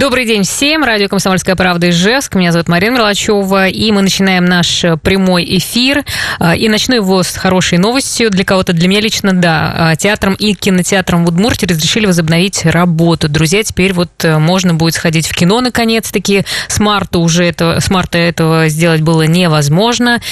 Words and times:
Добрый 0.00 0.24
день 0.24 0.44
всем. 0.44 0.82
Радио 0.82 1.08
«Комсомольская 1.08 1.56
правда» 1.56 1.90
Ижевск. 1.90 2.34
Меня 2.34 2.52
зовут 2.52 2.68
Марина 2.68 2.94
Мерлачева. 2.94 3.68
И 3.68 3.92
мы 3.92 4.00
начинаем 4.00 4.46
наш 4.46 4.82
прямой 5.02 5.44
эфир. 5.58 6.06
А, 6.38 6.56
и 6.56 6.70
начну 6.70 6.94
его 6.94 7.22
с 7.22 7.36
хорошей 7.36 7.76
новостью. 7.76 8.30
Для 8.30 8.46
кого-то, 8.46 8.72
для 8.72 8.88
меня 8.88 9.02
лично, 9.02 9.34
да. 9.34 9.74
А, 9.76 9.96
театром 9.96 10.32
и 10.32 10.54
кинотеатром 10.54 11.26
в 11.26 11.28
Удмуртии 11.28 11.66
разрешили 11.66 12.06
возобновить 12.06 12.64
работу. 12.64 13.28
Друзья, 13.28 13.62
теперь 13.62 13.92
вот 13.92 14.24
э, 14.24 14.38
можно 14.38 14.72
будет 14.72 14.94
сходить 14.94 15.28
в 15.28 15.34
кино 15.34 15.60
наконец-таки. 15.60 16.46
С 16.68 16.80
марта 16.80 17.18
уже 17.18 17.44
это, 17.44 17.78
с 17.78 17.90
марта 17.90 18.16
этого 18.16 18.70
сделать 18.70 19.02
было 19.02 19.26
невозможно. 19.26 20.22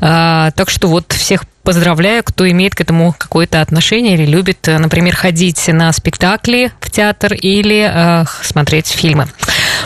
А, 0.00 0.52
так 0.52 0.70
что 0.70 0.88
вот 0.88 1.12
всех 1.12 1.42
поздравляю, 1.68 2.24
кто 2.24 2.50
имеет 2.50 2.74
к 2.74 2.80
этому 2.80 3.14
какое-то 3.18 3.60
отношение 3.60 4.14
или 4.14 4.24
любит, 4.24 4.66
э, 4.68 4.78
например, 4.78 5.14
ходить 5.14 5.68
на 5.68 5.92
спектакли 5.92 6.72
в 6.80 6.90
театр 6.90 7.34
или 7.34 7.86
э, 7.86 8.24
смотреть 8.40 8.86
фильмы. 8.86 9.26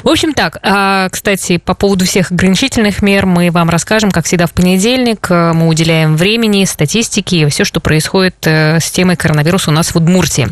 В 0.04 0.08
общем 0.08 0.32
так, 0.32 0.58
а, 0.62 1.08
кстати, 1.08 1.56
по 1.56 1.74
поводу 1.74 2.04
всех 2.04 2.30
ограничительных 2.30 3.02
мер 3.02 3.26
мы 3.26 3.50
вам 3.50 3.68
расскажем, 3.68 4.12
как 4.12 4.26
всегда, 4.26 4.46
в 4.46 4.52
понедельник. 4.52 5.26
Э, 5.28 5.54
мы 5.54 5.66
уделяем 5.66 6.16
времени, 6.16 6.64
статистики 6.66 7.34
и 7.34 7.46
все, 7.46 7.64
что 7.64 7.80
происходит 7.80 8.36
э, 8.46 8.78
с 8.78 8.88
темой 8.92 9.16
коронавируса 9.16 9.70
у 9.70 9.74
нас 9.74 9.92
в 9.92 9.96
Удмуртии. 9.96 10.46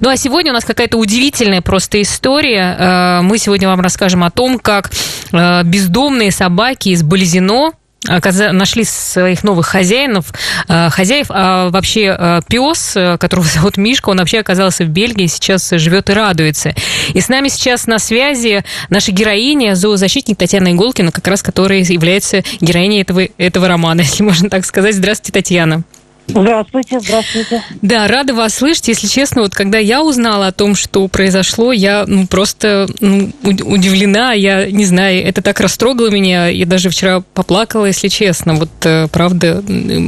Ну 0.00 0.10
а 0.10 0.16
сегодня 0.16 0.50
у 0.50 0.54
нас 0.54 0.64
какая-то 0.64 0.98
удивительная 0.98 1.62
просто 1.62 2.02
история. 2.02 3.20
Мы 3.22 3.38
сегодня 3.38 3.68
вам 3.68 3.80
расскажем 3.82 4.24
о 4.24 4.32
том, 4.32 4.58
как 4.58 4.90
бездомные 5.30 6.32
собаки 6.32 6.88
из 6.88 7.04
Болезино 7.04 7.72
нашли 8.04 8.84
своих 8.84 9.44
новых 9.44 9.66
хозяинов, 9.66 10.32
э, 10.68 10.90
хозяев, 10.90 11.26
а 11.30 11.70
вообще 11.70 12.16
э, 12.18 12.40
пес, 12.48 12.96
э, 12.96 13.16
которого 13.18 13.46
зовут 13.54 13.76
Мишка, 13.76 14.10
он 14.10 14.18
вообще 14.18 14.40
оказался 14.40 14.84
в 14.84 14.88
Бельгии, 14.88 15.26
сейчас 15.26 15.70
живет 15.70 16.10
и 16.10 16.12
радуется. 16.12 16.74
И 17.14 17.20
с 17.20 17.28
нами 17.28 17.48
сейчас 17.48 17.86
на 17.86 17.98
связи 17.98 18.64
наша 18.90 19.12
героиня, 19.12 19.74
зоозащитник 19.74 20.38
Татьяна 20.38 20.72
Иголкина, 20.72 21.12
как 21.12 21.26
раз 21.28 21.42
которая 21.42 21.80
является 21.80 22.42
героиней 22.60 23.02
этого, 23.02 23.22
этого 23.38 23.68
романа, 23.68 24.00
если 24.02 24.22
можно 24.22 24.50
так 24.50 24.66
сказать. 24.66 24.94
Здравствуйте, 24.94 25.32
Татьяна. 25.32 25.84
Здравствуйте, 26.28 27.00
здравствуйте. 27.00 27.62
Да, 27.82 28.08
рада 28.08 28.32
вас 28.32 28.54
слышать. 28.54 28.88
Если 28.88 29.06
честно, 29.06 29.42
вот 29.42 29.54
когда 29.54 29.78
я 29.78 30.02
узнала 30.02 30.46
о 30.46 30.52
том, 30.52 30.74
что 30.74 31.06
произошло, 31.08 31.72
я 31.72 32.04
ну, 32.06 32.26
просто 32.26 32.88
ну, 33.00 33.32
удивлена. 33.42 34.32
Я 34.32 34.70
не 34.70 34.84
знаю, 34.84 35.24
это 35.24 35.42
так 35.42 35.60
растрогало 35.60 36.10
меня. 36.10 36.48
Я 36.48 36.64
даже 36.64 36.90
вчера 36.90 37.22
поплакала, 37.34 37.86
если 37.86 38.08
честно. 38.08 38.54
Вот 38.54 38.70
э, 38.84 39.08
правда, 39.08 39.62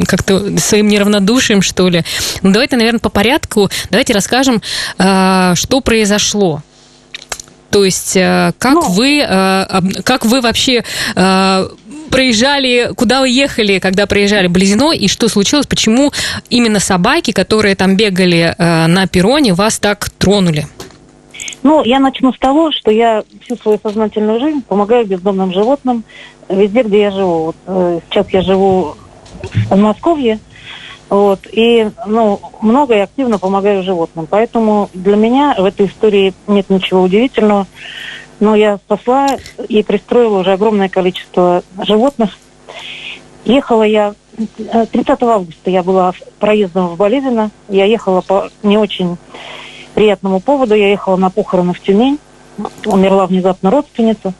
как-то 0.07 0.59
своим 0.59 0.89
неравнодушием, 0.89 1.62
что 1.62 1.89
ли. 1.89 2.05
Ну, 2.42 2.53
давайте, 2.53 2.77
наверное, 2.77 3.01
по 3.01 3.11
порядку. 3.11 3.69
Давайте 3.91 4.12
расскажем, 4.15 4.62
э, 4.98 5.53
что 5.57 5.81
произошло. 5.81 6.62
То 7.70 7.85
есть, 7.85 8.17
э, 8.17 8.53
как 8.59 8.75
ну, 8.75 8.89
вы, 8.89 9.20
как 10.05 10.25
вы 10.25 10.41
вообще 10.41 10.85
проезжали, 12.15 12.93
куда 12.95 13.23
вы 13.23 13.29
ехали, 13.29 13.81
когда 13.81 14.07
проезжали 14.07 14.47
Близино, 14.47 14.93
и 14.93 15.09
что 15.09 15.29
случилось, 15.29 15.67
почему 15.67 16.12
именно 16.48 16.79
собаки, 16.79 17.33
которые 17.33 17.75
там 17.75 17.97
бегали 17.97 18.55
э, 18.57 18.87
на 18.87 19.09
перроне, 19.09 19.53
вас 19.53 19.81
так 19.81 20.09
тронули? 20.11 20.69
Ну, 21.65 21.83
я 21.83 21.98
начну 21.98 22.33
с 22.33 22.39
того, 22.39 22.70
что 22.70 22.92
я 22.92 23.25
всю 23.42 23.57
свою 23.57 23.81
сознательную 23.83 24.39
жизнь 24.39 24.62
помогаю 24.62 25.05
бездомным 25.07 25.53
животным 25.53 26.05
везде, 26.48 26.85
где 26.85 27.01
я 27.01 27.11
живу. 27.11 27.47
Вот, 27.47 27.57
э, 27.67 28.01
сейчас 28.09 28.29
я 28.31 28.42
живу 28.42 28.95
в 29.42 29.69
Подмосковье, 29.69 30.39
вот, 31.11 31.41
и 31.51 31.91
ну, 32.07 32.41
много 32.61 32.95
и 32.95 33.01
активно 33.01 33.41
помогаю 33.41 33.83
животным. 33.83 34.29
Поэтому 34.31 34.89
для 34.95 35.17
меня 35.17 35.57
в 35.58 35.64
этой 35.64 35.86
истории 35.86 36.33
нет 36.46 36.70
ничего 36.70 37.02
удивительного. 37.02 37.67
Но 38.40 38.55
я 38.55 38.78
спасла 38.78 39.28
и 39.68 39.83
пристроила 39.83 40.40
уже 40.40 40.52
огромное 40.52 40.89
количество 40.89 41.62
животных. 41.78 42.39
Ехала 43.45 43.83
я 43.83 44.14
30 44.36 45.08
э, 45.08 45.27
августа 45.27 45.70
я 45.70 45.83
была 45.83 46.12
проездом 46.39 46.89
в 46.89 46.96
Болезино. 46.96 47.50
Я 47.68 47.84
ехала 47.84 48.20
по 48.20 48.50
не 48.62 48.78
очень 48.78 49.17
приятному 49.95 50.40
поводу. 50.40 50.74
Я 50.74 50.90
ехала 50.90 51.17
на 51.17 51.30
похороны 51.30 51.72
в 51.72 51.80
Тюмень. 51.80 52.18
Умерла 52.86 53.27
внезапно 53.27 53.70
родственница. 53.70 54.33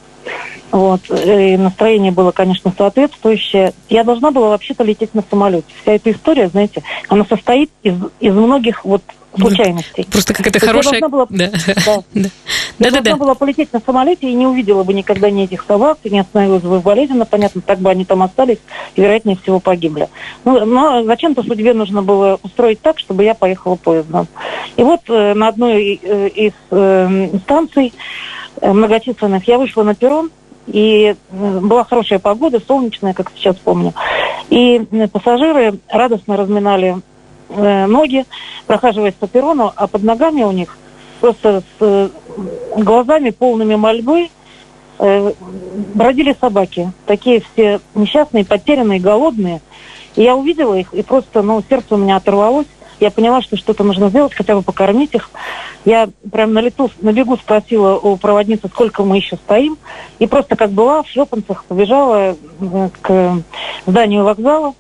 Вот. 0.71 1.03
И 1.11 1.56
настроение 1.56 2.11
было, 2.11 2.32
конечно, 2.32 2.72
соответствующее. 2.76 3.72
Я 3.88 4.03
должна 4.03 4.31
была 4.31 4.49
вообще-то 4.49 4.82
лететь 4.82 5.15
на 5.15 5.22
самолете. 5.28 5.66
Вся 5.82 5.93
эта 5.93 6.11
история, 6.11 6.49
знаете, 6.49 6.82
она 7.09 7.25
состоит 7.25 7.71
из, 7.82 7.94
из 8.21 8.34
многих 8.34 8.84
вот 8.84 9.03
случайностей. 9.39 10.06
Просто 10.11 10.34
какая-то 10.34 10.61
хорошая... 10.61 11.00
Я 11.00 11.09
была, 11.09 11.27
да. 11.28 11.50
Да. 11.67 12.03
Да. 12.15 12.28
Я 12.78 12.91
да, 12.91 13.00
должна 13.00 13.12
да. 13.12 13.17
была 13.17 13.34
полететь 13.34 13.72
на 13.72 13.81
самолете 13.81 14.28
и 14.28 14.34
не 14.34 14.47
увидела 14.47 14.83
бы 14.84 14.95
никогда 14.95 15.31
ни 15.31 15.45
этих 15.45 15.65
собак, 15.67 15.99
и 16.05 16.11
не 16.11 16.21
остановилась 16.21 16.62
бы 16.62 16.78
в 16.78 16.83
болезненно, 16.83 17.25
понятно, 17.25 17.61
так 17.61 17.78
бы 17.78 17.91
они 17.91 18.05
там 18.05 18.23
остались 18.23 18.59
и, 18.94 19.00
вероятнее 19.00 19.37
всего, 19.37 19.61
погибли. 19.61 20.09
Ну, 20.44 20.65
но 20.65 21.05
зачем-то 21.05 21.43
судьбе 21.43 21.75
нужно 21.75 22.03
было 22.03 22.39
устроить 22.43 22.81
так, 22.81 22.99
чтобы 22.99 23.25
я 23.25 23.34
поехала 23.34 23.77
поездом. 23.77 24.28
И 24.77 24.83
вот 24.83 25.00
э, 25.09 25.34
на 25.34 25.49
одной 25.49 26.00
э, 26.03 26.28
из 26.28 26.53
э, 26.71 27.28
станций 27.44 27.93
э, 28.61 28.73
многочисленных 28.73 29.47
я 29.47 29.59
вышла 29.59 29.83
на 29.83 29.94
перрон, 29.94 30.31
и 30.67 31.15
э, 31.31 31.59
была 31.61 31.84
хорошая 31.84 32.19
погода, 32.19 32.61
солнечная, 32.67 33.12
как 33.12 33.33
сейчас 33.37 33.56
помню. 33.56 33.93
И 34.50 34.87
э, 34.91 35.09
пассажиры 35.09 35.78
радостно 35.89 36.37
разминали 36.37 36.97
Э, 37.49 37.87
ноги, 37.87 38.25
прохаживаясь 38.66 39.15
по 39.15 39.28
перрону, 39.28 39.72
а 39.77 39.87
под 39.87 40.03
ногами 40.03 40.43
у 40.43 40.53
них 40.53 40.77
просто 41.21 41.60
с 41.60 41.82
э, 41.82 42.09
глазами 42.77 43.31
полными 43.31 43.75
мольбы 43.75 44.28
э, 44.99 45.32
бродили 45.94 46.34
собаки. 46.41 46.91
Такие 47.06 47.43
все 47.53 47.81
несчастные, 47.94 48.44
потерянные, 48.44 48.99
голодные. 48.99 49.60
И 50.16 50.22
я 50.22 50.37
увидела 50.37 50.75
их, 50.75 50.93
и 50.94 51.03
просто, 51.03 51.43
ну, 51.43 51.62
сердце 51.69 51.94
у 51.94 51.99
меня 51.99 52.16
оторвалось. 52.16 52.66
Я 53.00 53.10
поняла, 53.10 53.43
что 53.43 53.56
что-то 53.56 53.84
нужно 53.84 54.09
сделать, 54.09 54.32
хотя 54.32 54.55
бы 54.55 54.62
покормить 54.62 55.15
их. 55.15 55.31
Я 55.84 56.09
прям 56.32 56.55
на 56.55 56.61
лету, 56.61 56.91
на 57.00 57.12
бегу 57.12 57.37
спросила 57.37 57.99
у 57.99 58.16
проводницы, 58.16 58.69
сколько 58.69 59.03
мы 59.03 59.16
еще 59.16 59.37
стоим. 59.37 59.76
И 60.19 60.26
просто 60.26 60.56
как 60.56 60.71
была 60.71 61.03
в 61.03 61.09
шлепанцах 61.09 61.65
побежала 61.65 62.37
к 63.03 63.43
зданию 63.87 64.25
вокзала 64.25 64.75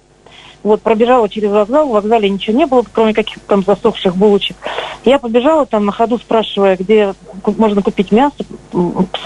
вот, 0.64 0.80
пробежала 0.80 1.28
через 1.28 1.50
вокзал, 1.50 1.88
в 1.88 1.92
вокзале 1.92 2.30
ничего 2.30 2.56
не 2.56 2.64
было, 2.64 2.82
кроме 2.90 3.12
каких-то 3.12 3.46
там 3.46 3.62
засохших 3.62 4.16
булочек. 4.16 4.56
Я 5.04 5.18
побежала 5.18 5.66
там 5.66 5.84
на 5.84 5.92
ходу, 5.92 6.16
спрашивая, 6.16 6.76
где 6.76 7.14
можно 7.58 7.82
купить 7.82 8.10
мясо. 8.10 8.34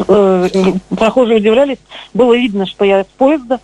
Э, 0.09 0.49
прохожие 0.91 1.39
удивлялись. 1.39 1.79
Было 2.13 2.35
видно, 2.35 2.67
что 2.67 2.85
я 2.85 3.05
с 3.05 3.07
поезда. 3.17 3.61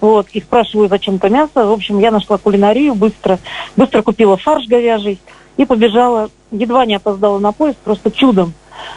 Вот, 0.00 0.26
и 0.32 0.40
спрашиваю 0.40 0.88
зачем-то 0.88 1.28
мясо. 1.28 1.64
В 1.64 1.72
общем, 1.72 2.00
я 2.00 2.10
нашла 2.10 2.36
кулинарию 2.36 2.96
быстро. 2.96 3.38
Быстро 3.76 4.02
купила 4.02 4.36
фарш 4.36 4.66
говяжий 4.66 5.20
и 5.56 5.64
побежала. 5.64 6.30
Едва 6.50 6.84
не 6.84 6.96
опоздала 6.96 7.38
на 7.38 7.52
поезд, 7.52 7.78
просто 7.78 8.10
чудом. 8.10 8.54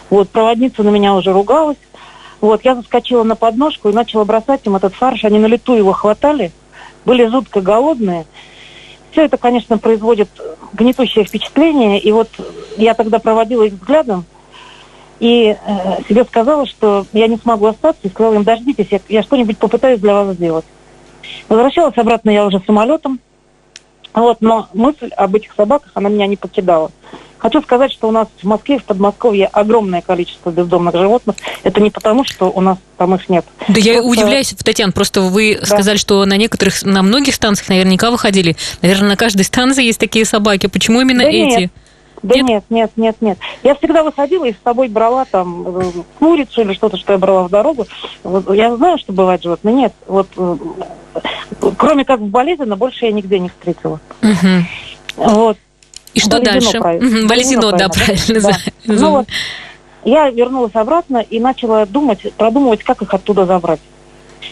Вот, 0.10 0.30
проводница 0.30 0.82
на 0.82 0.90
меня 0.90 1.14
уже 1.14 1.32
ругалась. 1.32 1.78
Вот, 2.42 2.66
я 2.66 2.74
заскочила 2.74 3.22
на 3.22 3.36
подножку 3.36 3.90
и 3.90 3.94
начала 3.94 4.26
бросать 4.26 4.62
им 4.66 4.76
этот 4.76 4.96
фарш. 4.96 5.24
Они 5.24 5.38
на 5.38 5.46
лету 5.46 5.76
его 5.76 5.94
хватали 5.94 6.52
были 7.08 7.26
жутко 7.28 7.62
голодные. 7.62 8.26
Все 9.12 9.24
это, 9.24 9.38
конечно, 9.38 9.78
производит 9.78 10.30
гнетущее 10.74 11.24
впечатление. 11.24 12.00
И 12.00 12.12
вот 12.12 12.28
я 12.76 12.94
тогда 12.94 13.18
проводила 13.20 13.64
их 13.64 13.74
взглядом 13.74 14.26
и 15.22 15.56
э, 15.56 16.04
себе 16.08 16.26
сказала, 16.26 16.68
что 16.68 17.06
я 17.14 17.28
не 17.28 17.38
смогу 17.38 17.68
остаться, 17.68 18.02
и 18.04 18.10
сказала 18.10 18.36
им, 18.36 18.44
дождитесь, 18.44 18.88
я, 18.92 19.00
я 19.08 19.24
что-нибудь 19.24 19.58
попытаюсь 19.58 20.02
для 20.02 20.14
вас 20.14 20.36
сделать. 20.36 20.66
Возвращалась 21.48 21.98
обратно 21.98 22.30
я 22.30 22.46
уже 22.46 22.60
самолетом, 22.60 23.20
вот, 24.14 24.42
но 24.42 24.68
мысль 24.74 25.10
об 25.16 25.34
этих 25.34 25.54
собаках, 25.54 25.92
она 25.94 26.10
меня 26.10 26.28
не 26.28 26.36
покидала. 26.36 26.92
Хочу 27.40 27.62
сказать, 27.62 27.92
что 27.92 28.08
у 28.08 28.12
нас 28.12 28.28
в 28.42 28.46
Москве, 28.46 28.80
в 28.80 28.84
Подмосковье 28.84 29.48
огромное 29.48 30.02
количество 30.02 30.50
бездомных 30.50 30.96
животных. 30.96 31.36
Это 31.64 31.82
не 31.82 31.90
потому, 31.90 32.24
что 32.24 32.46
у 32.46 32.62
нас 32.62 32.78
там 32.98 33.16
их 33.16 33.30
нет. 33.30 33.46
Да 33.60 33.74
просто... 33.74 33.90
я 33.90 34.02
удивляюсь, 34.02 34.50
Татьяна, 34.64 34.92
просто 34.92 35.22
вы 35.22 35.58
да. 35.60 35.66
сказали, 35.66 35.98
что 35.98 36.26
на 36.26 36.38
некоторых, 36.38 36.84
на 36.84 37.02
многих 37.02 37.36
станциях 37.36 37.70
наверняка 37.70 38.12
выходили. 38.12 38.56
Наверное, 38.82 39.10
на 39.10 39.18
каждой 39.18 39.44
станции 39.44 39.84
есть 39.84 40.00
такие 40.00 40.26
собаки. 40.26 40.68
Почему 40.68 41.02
именно 41.02 41.24
да 41.24 41.30
эти? 41.30 41.60
Нет. 41.62 41.72
Да 42.24 42.36
нет? 42.36 42.48
нет, 42.48 42.64
нет, 42.70 42.92
нет, 42.96 43.16
нет. 43.22 43.38
Я 43.64 43.76
всегда 43.76 44.04
выходила 44.04 44.46
и 44.46 44.54
с 44.54 44.58
собой 44.64 44.88
брала 44.88 45.26
там 45.26 45.78
э, 45.78 45.92
курицу 46.18 46.62
или 46.62 46.74
что-то, 46.74 46.98
что 46.98 47.14
я 47.14 47.20
брала 47.20 47.44
в 47.44 47.50
дорогу. 47.50 47.86
Вот, 48.24 48.54
я 48.56 48.76
знаю, 48.76 48.98
что 48.98 49.14
бывает 49.14 49.44
животные. 49.44 49.76
Нет, 49.76 49.94
вот 50.08 50.28
э, 50.36 50.58
кроме 51.78 52.06
как 52.06 52.20
в 52.20 52.28
болезни, 52.28 52.66
больше 52.74 53.06
я 53.06 53.12
нигде 53.12 53.40
не 53.40 53.50
встретила. 53.50 54.00
Угу. 54.22 54.66
Вот. 55.18 55.58
И 56.14 56.20
что 56.20 56.38
Валезино, 56.38 56.54
дальше? 56.54 56.80
Правильно. 56.80 57.28
Валезино, 57.28 57.72
да, 57.72 57.90
правильно. 57.90 58.42
Да. 58.42 58.58
Ну, 58.86 59.12
вот, 59.12 59.28
я 60.04 60.30
вернулась 60.30 60.76
обратно 60.76 61.18
и 61.18 61.40
начала 61.40 61.86
думать, 61.86 62.34
продумывать, 62.38 62.84
как 62.84 63.02
их 63.02 63.14
оттуда 63.14 63.46
забрать. 63.46 63.80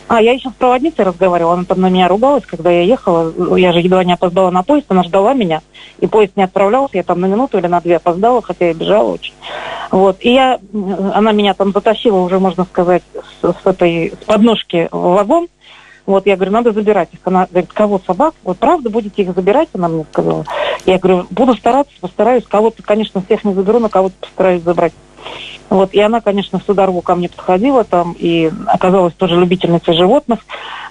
А, 0.07 0.22
я 0.22 0.34
еще 0.34 0.50
с 0.50 0.54
проводницей 0.54 1.04
разговаривала, 1.04 1.56
она 1.56 1.63
там 1.63 1.81
на 1.81 1.90
меня 1.90 2.07
ругалась, 2.07 2.46
когда 2.46 2.69
я 2.69 2.81
ехала. 2.81 3.57
Я 3.57 3.72
же 3.72 3.80
едва 3.80 4.04
не 4.04 4.13
опоздала 4.13 4.52
на 4.52 4.62
поезд, 4.62 4.86
она 4.90 5.04
ждала 5.04 5.34
меня, 5.34 5.62
и 6.00 6.07
поезд 6.07 6.34
не 6.36 6.44
отправлялся, 6.44 6.98
я 6.98 7.04
там 7.04 7.22
на 7.22 7.25
минуту 7.25 7.57
или 7.57 7.68
на 7.68 7.81
две 7.81 7.98
опоздала, 7.98 8.42
хотя 8.42 8.68
я 8.68 8.74
бежала 8.74 9.13
очень. 9.13 9.34
Вот, 9.92 10.18
и 10.19 10.34
я, 10.34 10.60
она 11.13 11.31
меня 11.31 11.54
там 11.54 11.72
затащила 11.72 12.18
уже, 12.19 12.40
можно 12.40 12.66
сказать, 12.66 13.04
с, 13.42 13.48
с 13.48 13.66
этой, 13.66 14.13
с 14.22 14.25
подножки 14.25 14.90
в 14.92 15.13
вагон, 15.13 15.48
вот, 16.06 16.25
я 16.28 16.36
говорю, 16.36 16.52
надо 16.52 16.72
забирать 16.72 17.10
их. 17.13 17.19
Она 17.24 17.48
говорит, 17.50 17.72
кого 17.74 18.00
собак? 18.06 18.36
Вот 18.44 18.57
правда 18.57 18.90
будете 18.90 19.24
их 19.24 19.34
забирать? 19.34 19.69
Она 19.74 19.88
мне 19.88 20.06
сказала. 20.12 20.46
Я 20.86 21.00
говорю, 21.00 21.25
буду 21.31 21.56
стараться, 21.56 21.94
постараюсь. 22.00 22.44
Кого-то, 22.46 22.84
конечно, 22.84 23.22
всех 23.22 23.44
не 23.44 23.54
заберу, 23.54 23.80
но 23.80 23.90
кого-то 23.90 24.16
постараюсь 24.19 24.62
забрать. 24.62 24.94
Вот, 25.69 25.94
и 25.94 26.00
она, 26.00 26.22
конечно, 26.22 26.60
всю 26.60 26.75
дорогу 26.75 27.02
ко 27.02 27.16
мне 27.16 27.28
подходила 27.28 27.84
там 27.84 28.16
и 28.18 28.52
оказалась 28.68 29.16
тоже 29.16 29.36
любительницей 29.36 29.96
животных. 29.96 30.42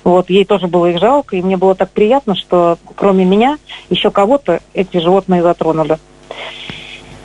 Вот, 0.03 0.29
ей 0.31 0.45
тоже 0.45 0.67
было 0.67 0.87
их 0.87 0.99
жалко, 0.99 1.37
и 1.37 1.43
мне 1.43 1.57
было 1.57 1.77
так 1.77 1.91
приятно, 1.91 2.35
что 2.35 2.77
кроме 2.97 3.25
меня 3.25 3.59
еще 3.89 4.11
кого-то 4.11 4.61
эти 4.75 4.99
животные 4.99 5.43
затронули. 5.43 5.99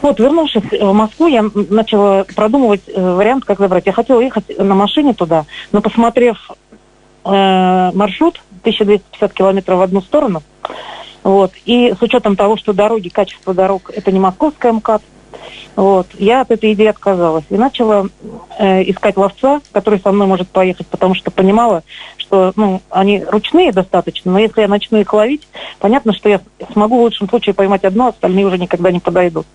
Вот, 0.01 0.19
вернувшись 0.19 0.63
в 0.79 0.93
Москву, 0.93 1.27
я 1.27 1.43
начала 1.53 2.25
продумывать 2.35 2.83
э, 2.87 3.15
вариант, 3.15 3.43
как 3.43 3.59
забрать. 3.59 3.85
Я 3.85 3.91
хотела 3.91 4.21
ехать 4.21 4.57
на 4.57 4.73
машине 4.73 5.13
туда, 5.13 5.45
но 5.73 5.81
посмотрев 5.81 6.51
э, 7.25 7.91
маршрут, 7.93 8.41
1250 8.61 9.33
километров 9.33 9.79
в 9.79 9.81
одну 9.81 10.01
сторону, 10.01 10.43
вот, 11.23 11.51
и 11.65 11.93
с 11.97 12.01
учетом 12.01 12.35
того, 12.35 12.57
что 12.57 12.73
дороги, 12.73 13.09
качество 13.09 13.53
дорог, 13.53 13.91
это 13.93 14.11
не 14.11 14.19
московская 14.19 14.71
МКАД, 14.73 15.01
вот. 15.75 16.07
Я 16.17 16.41
от 16.41 16.51
этой 16.51 16.73
идеи 16.73 16.87
отказалась 16.87 17.45
и 17.49 17.55
начала 17.55 18.07
э, 18.57 18.83
искать 18.89 19.15
ловца, 19.15 19.61
который 19.71 19.99
со 19.99 20.11
мной 20.11 20.27
может 20.27 20.49
поехать, 20.49 20.87
потому 20.87 21.15
что 21.15 21.31
понимала, 21.31 21.83
что 22.29 22.53
ну, 22.55 22.81
они 22.91 23.23
ручные 23.27 23.71
достаточно, 23.71 24.31
но 24.31 24.39
если 24.39 24.61
я 24.61 24.67
начну 24.67 24.99
их 24.99 25.11
ловить, 25.11 25.47
понятно, 25.79 26.13
что 26.13 26.29
я 26.29 26.41
смогу 26.71 26.97
в 26.97 27.01
лучшем 27.01 27.27
случае 27.27 27.55
поймать 27.55 27.83
одно, 27.83 28.09
остальные 28.09 28.45
уже 28.45 28.57
никогда 28.57 28.91
не 28.91 28.99
подойдут. 28.99 29.47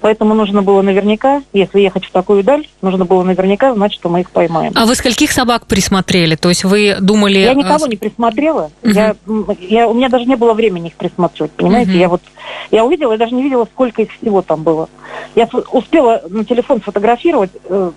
Поэтому 0.00 0.34
нужно 0.34 0.62
было 0.62 0.82
наверняка, 0.82 1.42
если 1.52 1.80
ехать 1.80 2.04
в 2.04 2.12
такую 2.12 2.44
даль, 2.44 2.68
нужно 2.82 3.04
было 3.04 3.22
наверняка 3.22 3.74
знать, 3.74 3.92
что 3.92 4.08
мы 4.08 4.20
их 4.20 4.30
поймаем. 4.30 4.72
А 4.76 4.86
вы 4.86 4.94
скольких 4.94 5.32
собак 5.32 5.66
присмотрели? 5.66 6.36
То 6.36 6.48
есть 6.48 6.64
вы 6.64 6.96
думали... 7.00 7.38
Я 7.38 7.54
никого 7.54 7.86
не 7.86 7.96
присмотрела. 7.96 8.70
Угу. 8.82 8.92
Я, 8.92 9.16
я, 9.60 9.88
у 9.88 9.94
меня 9.94 10.08
даже 10.08 10.26
не 10.26 10.36
было 10.36 10.54
времени 10.54 10.88
их 10.88 10.94
присматривать, 10.94 11.50
понимаете? 11.52 11.90
Угу. 11.90 11.98
Я 11.98 12.08
вот 12.08 12.22
я 12.70 12.84
увидела, 12.84 13.12
я 13.12 13.18
даже 13.18 13.34
не 13.34 13.42
видела, 13.42 13.64
сколько 13.64 14.02
их 14.02 14.10
всего 14.20 14.42
там 14.42 14.62
было. 14.62 14.88
Я 15.34 15.48
успела 15.72 16.22
на 16.28 16.44
телефон 16.44 16.80
сфотографировать 16.80 17.50
э, 17.64 17.90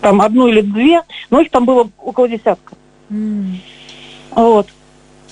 там 0.00 0.20
одну 0.22 0.48
или 0.48 0.62
две, 0.62 1.02
но 1.30 1.40
их 1.40 1.50
там 1.50 1.66
было 1.66 1.88
около 1.98 2.28
десятка. 2.28 2.74
Вот. 4.30 4.66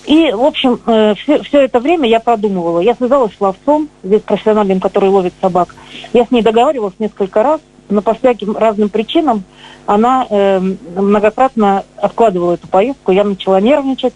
И, 0.07 0.31
в 0.33 0.43
общем, 0.43 0.81
э, 0.87 1.15
все, 1.15 1.43
все 1.43 1.63
это 1.63 1.81
время 1.81 2.09
я 2.09 2.21
продумывала. 2.21 2.81
Я 2.81 2.95
связалась 2.95 3.33
с 3.37 3.41
ловцом, 3.41 3.89
здесь 4.03 4.21
профессиональным, 4.21 4.81
который 4.81 5.09
ловит 5.09 5.33
собак. 5.41 5.75
Я 6.13 6.27
с 6.27 6.31
ней 6.31 6.43
договаривалась 6.43 6.95
несколько 6.99 7.43
раз, 7.43 7.61
но 7.89 8.03
по 8.03 8.15
всяким 8.15 8.57
разным 8.57 8.91
причинам 8.91 9.45
она 9.87 10.27
э, 10.29 10.61
многократно 10.61 11.85
откладывала 11.97 12.55
эту 12.55 12.69
поездку. 12.69 13.13
Я 13.13 13.25
начала 13.25 13.61
нервничать. 13.61 14.15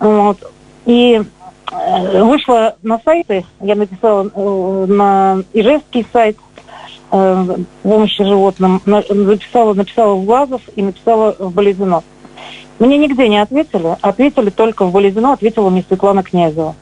Вот. 0.00 0.38
И 0.86 1.22
э, 1.72 2.22
вышла 2.22 2.76
на 2.82 2.98
сайты, 3.04 3.44
я 3.60 3.76
написала 3.76 4.28
э, 4.34 4.86
на 4.88 5.42
ижевский 5.52 6.06
сайт 6.12 6.36
э, 7.12 7.56
помощи 7.82 8.24
животным, 8.24 8.82
на, 8.86 9.02
записала, 9.02 9.74
написала 9.74 10.14
в 10.14 10.24
Глазов 10.24 10.62
и 10.74 10.82
написала 10.82 11.36
в 11.38 11.52
Болезино. 11.52 12.02
Мне 12.78 12.98
нигде 12.98 13.28
не 13.28 13.38
ответили, 13.38 13.96
ответили 14.00 14.50
только 14.50 14.84
в 14.84 14.92
Болезино, 14.92 15.32
ответила 15.32 15.70
мне 15.70 15.84
Светлана 15.88 16.22
Князева. 16.22 16.74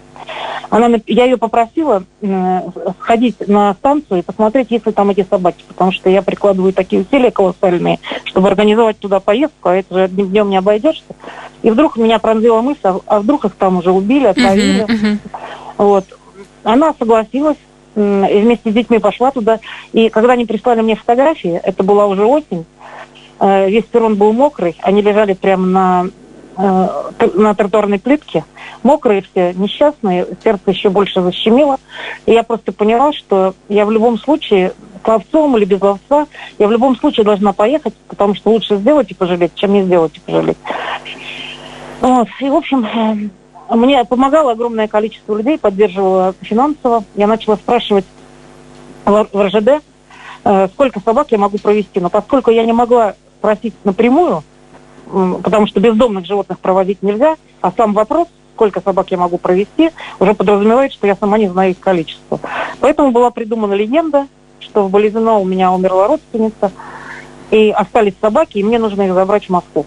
Она, 0.70 0.98
я 1.06 1.24
ее 1.24 1.36
попросила 1.36 2.04
э, 2.20 2.60
сходить 3.00 3.46
на 3.46 3.74
станцию 3.74 4.20
и 4.20 4.22
посмотреть, 4.22 4.70
есть 4.70 4.86
ли 4.86 4.92
там 4.92 5.10
эти 5.10 5.24
собаки, 5.28 5.62
потому 5.68 5.92
что 5.92 6.10
я 6.10 6.22
прикладываю 6.22 6.72
такие 6.72 7.02
усилия 7.02 7.30
колоссальные, 7.30 8.00
чтобы 8.24 8.48
организовать 8.48 8.98
туда 8.98 9.20
поездку, 9.20 9.68
а 9.68 9.76
это 9.76 9.94
же 9.94 10.02
одним 10.02 10.30
днем 10.30 10.50
не 10.50 10.56
обойдешься. 10.56 11.14
И 11.62 11.70
вдруг 11.70 11.96
меня 11.96 12.18
пронзила 12.18 12.60
мысль, 12.60 12.80
а, 12.82 12.98
а 13.06 13.20
вдруг 13.20 13.44
их 13.44 13.54
там 13.54 13.78
уже 13.78 13.92
убили, 13.92 14.26
отравили. 14.26 14.84
Uh-huh, 14.84 14.88
uh-huh. 14.88 15.18
Вот. 15.78 16.04
Она 16.64 16.94
согласилась, 16.98 17.58
и 17.94 18.00
вместе 18.00 18.70
с 18.70 18.74
детьми 18.74 18.98
пошла 18.98 19.30
туда. 19.30 19.60
И 19.92 20.08
когда 20.08 20.32
они 20.32 20.46
прислали 20.46 20.80
мне 20.80 20.96
фотографии, 20.96 21.60
это 21.62 21.84
была 21.84 22.06
уже 22.06 22.24
осень, 22.24 22.64
Э, 22.64 22.73
весь 23.44 23.84
перрон 23.84 24.14
был 24.14 24.32
мокрый, 24.32 24.76
они 24.80 25.02
лежали 25.02 25.34
прямо 25.34 25.66
на, 25.66 26.06
э, 26.56 26.88
на 27.34 27.54
тротуарной 27.54 27.98
плитке, 27.98 28.44
мокрые 28.82 29.22
все, 29.22 29.52
несчастные, 29.52 30.26
сердце 30.42 30.70
еще 30.70 30.88
больше 30.88 31.20
защемило. 31.20 31.78
И 32.24 32.32
я 32.32 32.42
просто 32.42 32.72
поняла, 32.72 33.12
что 33.12 33.54
я 33.68 33.84
в 33.84 33.90
любом 33.90 34.18
случае, 34.18 34.72
с 35.02 35.06
ловцом 35.06 35.56
или 35.58 35.66
без 35.66 35.80
ловца, 35.82 36.26
я 36.58 36.66
в 36.66 36.72
любом 36.72 36.96
случае 36.96 37.24
должна 37.24 37.52
поехать, 37.52 37.92
потому 38.08 38.34
что 38.34 38.50
лучше 38.50 38.76
сделать 38.76 39.10
и 39.10 39.14
пожалеть, 39.14 39.54
чем 39.54 39.74
не 39.74 39.82
сделать 39.82 40.16
и 40.16 40.20
пожалеть. 40.20 40.58
Вот. 42.00 42.28
И, 42.40 42.48
в 42.48 42.54
общем, 42.54 42.86
э, 43.68 43.74
мне 43.74 44.02
помогало 44.04 44.52
огромное 44.52 44.88
количество 44.88 45.36
людей, 45.36 45.58
поддерживало 45.58 46.34
финансово. 46.40 47.04
Я 47.14 47.26
начала 47.26 47.56
спрашивать 47.56 48.06
в 49.04 49.28
РЖД, 49.34 49.82
сколько 50.72 51.00
собак 51.00 51.26
я 51.30 51.38
могу 51.38 51.58
провести. 51.58 52.00
Но 52.00 52.08
поскольку 52.08 52.50
я 52.50 52.64
не 52.64 52.72
могла 52.72 53.14
спросить 53.44 53.74
напрямую, 53.84 54.42
потому 55.42 55.66
что 55.66 55.78
бездомных 55.78 56.24
животных 56.24 56.58
проводить 56.60 57.02
нельзя, 57.02 57.36
а 57.60 57.70
сам 57.76 57.92
вопрос, 57.92 58.26
сколько 58.54 58.80
собак 58.80 59.10
я 59.10 59.18
могу 59.18 59.36
провести, 59.36 59.90
уже 60.18 60.32
подразумевает, 60.32 60.94
что 60.94 61.06
я 61.06 61.14
сама 61.14 61.36
не 61.36 61.48
знаю 61.48 61.72
их 61.72 61.78
количество. 61.78 62.40
Поэтому 62.80 63.10
была 63.10 63.30
придумана 63.30 63.74
легенда, 63.74 64.28
что 64.60 64.84
в 64.84 64.90
Болезино 64.90 65.36
у 65.38 65.44
меня 65.44 65.72
умерла 65.72 66.08
родственница, 66.08 66.72
и 67.50 67.70
остались 67.70 68.14
собаки, 68.18 68.56
и 68.56 68.64
мне 68.64 68.78
нужно 68.78 69.02
их 69.02 69.12
забрать 69.12 69.44
в 69.44 69.50
Москву. 69.50 69.84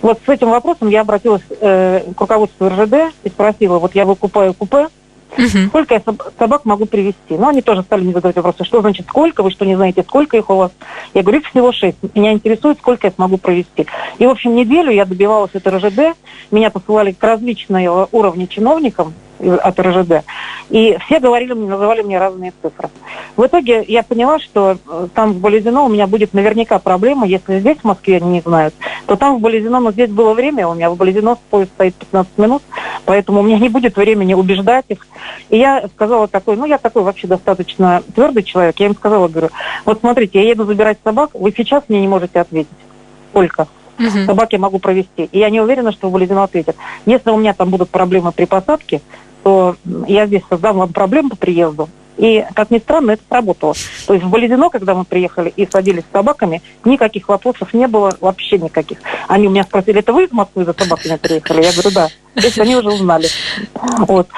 Вот 0.00 0.18
с 0.24 0.28
этим 0.30 0.48
вопросом 0.48 0.88
я 0.88 1.02
обратилась 1.02 1.42
э, 1.60 2.10
к 2.16 2.18
руководству 2.18 2.66
РЖД 2.66 3.14
и 3.24 3.28
спросила, 3.28 3.78
вот 3.78 3.94
я 3.94 4.06
выкупаю 4.06 4.54
купе, 4.54 4.88
Угу. 5.36 5.68
Сколько 5.68 5.94
я 5.94 6.02
собак 6.38 6.64
могу 6.64 6.86
привести? 6.86 7.16
Ну, 7.30 7.48
они 7.48 7.62
тоже 7.62 7.82
стали 7.82 8.02
мне 8.02 8.12
задавать 8.12 8.36
вопросы, 8.36 8.64
что 8.64 8.80
значит 8.80 9.06
сколько, 9.08 9.42
вы 9.42 9.50
что 9.50 9.64
не 9.64 9.76
знаете, 9.76 10.02
сколько 10.02 10.36
их 10.36 10.50
у 10.50 10.56
вас? 10.56 10.72
Я 11.14 11.22
говорю, 11.22 11.40
их 11.40 11.46
всего 11.48 11.72
шесть. 11.72 11.98
Меня 12.14 12.32
интересует, 12.32 12.78
сколько 12.78 13.06
я 13.06 13.12
смогу 13.12 13.36
провести. 13.36 13.86
И, 14.18 14.26
в 14.26 14.30
общем, 14.30 14.54
неделю 14.54 14.90
я 14.90 15.04
добивалась 15.04 15.54
от 15.54 15.66
РЖД, 15.66 16.16
меня 16.50 16.70
посылали 16.70 17.12
к 17.12 17.22
различным 17.22 18.08
уровням 18.12 18.48
чиновникам, 18.48 19.14
от 19.40 19.80
РЖД. 19.80 20.24
И 20.70 20.96
все 21.06 21.18
говорили 21.18 21.52
мне, 21.52 21.68
называли 21.68 22.02
мне 22.02 22.18
разные 22.18 22.52
цифры. 22.62 22.88
В 23.36 23.46
итоге 23.46 23.84
я 23.88 24.02
поняла, 24.02 24.38
что 24.38 24.76
э, 24.86 25.08
там 25.14 25.32
в 25.32 25.40
Болезино 25.40 25.82
у 25.82 25.88
меня 25.88 26.06
будет 26.06 26.32
наверняка 26.32 26.78
проблема, 26.78 27.26
если 27.26 27.58
здесь 27.58 27.78
в 27.78 27.84
Москве 27.84 28.16
они 28.16 28.30
не 28.30 28.40
знают, 28.40 28.74
то 29.06 29.16
там 29.16 29.38
в 29.38 29.40
Болезино, 29.40 29.80
но 29.80 29.92
здесь 29.92 30.10
было 30.10 30.34
время, 30.34 30.68
у 30.68 30.74
меня 30.74 30.90
в 30.90 30.96
Болезино 30.96 31.38
поезд 31.50 31.72
стоит 31.72 31.94
15 31.94 32.38
минут, 32.38 32.62
поэтому 33.04 33.40
у 33.40 33.42
меня 33.42 33.58
не 33.58 33.68
будет 33.68 33.96
времени 33.96 34.34
убеждать 34.34 34.84
их. 34.88 35.06
И 35.48 35.58
я 35.58 35.88
сказала 35.94 36.28
такой, 36.28 36.56
ну 36.56 36.66
я 36.66 36.78
такой 36.78 37.02
вообще 37.02 37.26
достаточно 37.26 38.02
твердый 38.14 38.42
человек, 38.42 38.78
я 38.78 38.86
им 38.86 38.94
сказала, 38.94 39.28
говорю, 39.28 39.50
вот 39.84 40.00
смотрите, 40.00 40.42
я 40.42 40.50
еду 40.50 40.64
забирать 40.64 40.98
собак, 41.02 41.30
вы 41.34 41.52
сейчас 41.56 41.84
мне 41.88 42.00
не 42.00 42.08
можете 42.08 42.40
ответить. 42.40 42.68
Сколько? 43.30 43.68
Угу. 43.98 44.24
Собак 44.26 44.52
я 44.52 44.58
могу 44.58 44.78
провести. 44.78 45.28
И 45.30 45.38
я 45.38 45.50
не 45.50 45.60
уверена, 45.60 45.92
что 45.92 46.08
в 46.08 46.12
Болезино 46.12 46.42
ответят. 46.42 46.76
Если 47.04 47.30
у 47.30 47.36
меня 47.36 47.52
там 47.52 47.68
будут 47.68 47.90
проблемы 47.90 48.32
при 48.32 48.46
посадке, 48.46 49.02
что 49.40 49.76
я 50.06 50.26
здесь 50.26 50.42
создам 50.48 50.78
вам 50.78 50.92
проблем 50.92 51.30
по 51.30 51.36
приезду. 51.36 51.88
И, 52.16 52.44
как 52.54 52.70
ни 52.70 52.78
странно, 52.78 53.12
это 53.12 53.22
сработало. 53.30 53.74
То 54.06 54.12
есть 54.12 54.26
в 54.26 54.28
Болезино, 54.28 54.68
когда 54.68 54.94
мы 54.94 55.04
приехали 55.04 55.52
и 55.56 55.66
садились 55.66 56.02
с 56.02 56.12
собаками, 56.12 56.60
никаких 56.84 57.28
вопросов 57.28 57.72
не 57.72 57.86
было, 57.86 58.14
вообще 58.20 58.58
никаких. 58.58 58.98
Они 59.26 59.46
у 59.46 59.50
меня 59.50 59.62
спросили, 59.62 60.00
это 60.00 60.12
вы 60.12 60.24
из 60.24 60.32
Москвы 60.32 60.66
за 60.66 60.74
собаками 60.74 61.16
приехали? 61.16 61.62
Я 61.62 61.72
говорю, 61.72 61.90
да. 61.92 62.08
То 62.34 62.42
есть 62.42 62.58
они 62.58 62.76
уже 62.76 62.88
узнали. 62.88 63.28
Вот. 64.00 64.28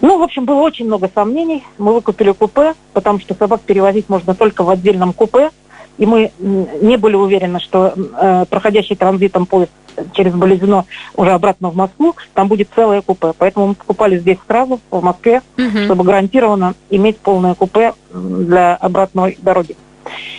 Ну, 0.00 0.18
в 0.18 0.22
общем, 0.22 0.44
было 0.44 0.60
очень 0.60 0.86
много 0.86 1.10
сомнений. 1.12 1.64
Мы 1.76 1.92
выкупили 1.92 2.30
купе, 2.30 2.74
потому 2.92 3.18
что 3.18 3.34
собак 3.34 3.62
перевозить 3.62 4.08
можно 4.08 4.36
только 4.36 4.62
в 4.62 4.70
отдельном 4.70 5.12
купе. 5.12 5.50
И 5.96 6.06
мы 6.06 6.30
не 6.38 6.96
были 6.96 7.16
уверены, 7.16 7.58
что 7.58 7.94
э, 7.96 8.44
проходящий 8.48 8.94
транзитом 8.94 9.46
поезд 9.46 9.72
через 10.12 10.34
Болезино 10.34 10.84
уже 11.16 11.30
обратно 11.30 11.70
в 11.70 11.76
Москву, 11.76 12.14
там 12.34 12.48
будет 12.48 12.68
целое 12.74 13.02
купе. 13.02 13.32
Поэтому 13.36 13.68
мы 13.68 13.74
покупали 13.74 14.18
здесь 14.18 14.38
сразу, 14.46 14.80
в 14.90 15.02
Москве, 15.02 15.42
угу. 15.56 15.84
чтобы 15.84 16.04
гарантированно 16.04 16.74
иметь 16.90 17.18
полное 17.18 17.54
купе 17.54 17.94
для 18.12 18.76
обратной 18.76 19.38
дороги. 19.40 19.76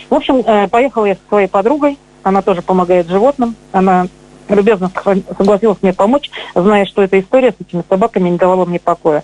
В 0.08 0.14
общем, 0.14 0.36
э, 0.44 0.68
поехала 0.68 1.06
я 1.06 1.14
со 1.14 1.20
своей 1.28 1.48
подругой, 1.48 1.98
она 2.22 2.42
тоже 2.42 2.62
помогает 2.62 3.08
животным, 3.08 3.54
она 3.72 4.08
любезно 4.48 4.90
согласилась 5.38 5.78
мне 5.80 5.92
помочь, 5.92 6.28
зная, 6.54 6.84
что 6.84 7.02
эта 7.02 7.20
история 7.20 7.52
с 7.52 7.60
этими 7.60 7.84
собаками 7.88 8.28
не 8.28 8.36
давала 8.36 8.64
мне 8.64 8.80
покоя. 8.80 9.22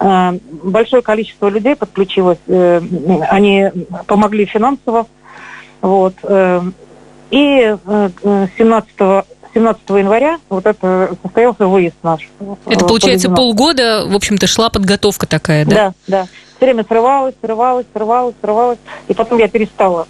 Э, 0.00 0.32
большое 0.62 1.02
количество 1.02 1.48
людей 1.48 1.76
подключилось, 1.76 2.38
э, 2.46 2.80
они 3.28 3.70
помогли 4.06 4.46
финансово, 4.46 5.06
Вот. 5.80 6.14
И 7.30 7.76
17 8.58 9.24
17 9.54 9.82
января 9.90 10.38
вот 10.48 10.66
это 10.66 11.16
состоялся 11.22 11.66
выезд 11.66 11.96
наш. 12.02 12.28
Это, 12.66 12.84
получается, 12.86 13.28
Полигонов. 13.28 13.56
полгода, 13.56 14.04
в 14.06 14.14
общем-то, 14.14 14.46
шла 14.46 14.70
подготовка 14.70 15.26
такая, 15.26 15.64
да? 15.64 15.74
Да, 15.74 15.92
да. 16.06 16.26
Все 16.56 16.66
время 16.66 16.84
срывалась, 16.84 17.34
срывалась, 17.42 17.86
срывалась, 17.92 18.34
срывалась. 18.40 18.78
И 19.08 19.14
потом 19.14 19.38
я 19.38 19.48
перестала 19.48 20.06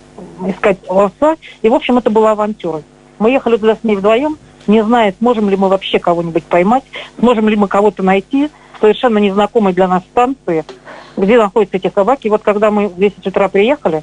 искать 0.46 0.78
лоса. 0.88 1.36
И, 1.62 1.68
в 1.68 1.74
общем, 1.74 1.98
это 1.98 2.10
была 2.10 2.32
авантюра. 2.32 2.82
Мы 3.18 3.30
ехали 3.30 3.56
туда 3.56 3.76
с 3.76 3.84
ней 3.84 3.96
вдвоем, 3.96 4.36
не 4.66 4.84
зная, 4.84 5.14
сможем 5.18 5.48
ли 5.48 5.56
мы 5.56 5.68
вообще 5.68 5.98
кого-нибудь 5.98 6.44
поймать, 6.44 6.84
сможем 7.18 7.48
ли 7.48 7.56
мы 7.56 7.68
кого-то 7.68 8.02
найти 8.02 8.50
совершенно 8.80 9.18
незнакомой 9.18 9.72
для 9.72 9.88
нас 9.88 10.02
станции, 10.04 10.64
где 11.16 11.38
находятся 11.38 11.76
эти 11.76 11.90
собаки. 11.92 12.26
И 12.26 12.30
вот 12.30 12.42
когда 12.42 12.70
мы 12.70 12.88
в 12.88 12.96
10 12.96 13.26
утра 13.26 13.48
приехали, 13.48 14.02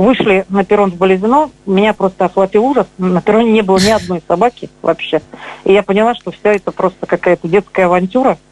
вышли 0.00 0.46
на 0.48 0.64
перрон 0.64 0.90
в 0.90 0.96
Болезино, 0.96 1.50
меня 1.66 1.92
просто 1.92 2.24
охватил 2.24 2.64
ужас. 2.64 2.86
На 2.98 3.20
перроне 3.20 3.52
не 3.52 3.62
было 3.62 3.78
ни 3.78 3.90
одной 3.90 4.22
собаки 4.26 4.70
вообще. 4.82 5.20
И 5.64 5.72
я 5.72 5.82
поняла, 5.82 6.14
что 6.14 6.30
вся 6.30 6.52
это 6.52 6.72
просто 6.72 7.06
какая-то 7.06 7.48
детская 7.48 7.84
авантюра– 7.84 8.38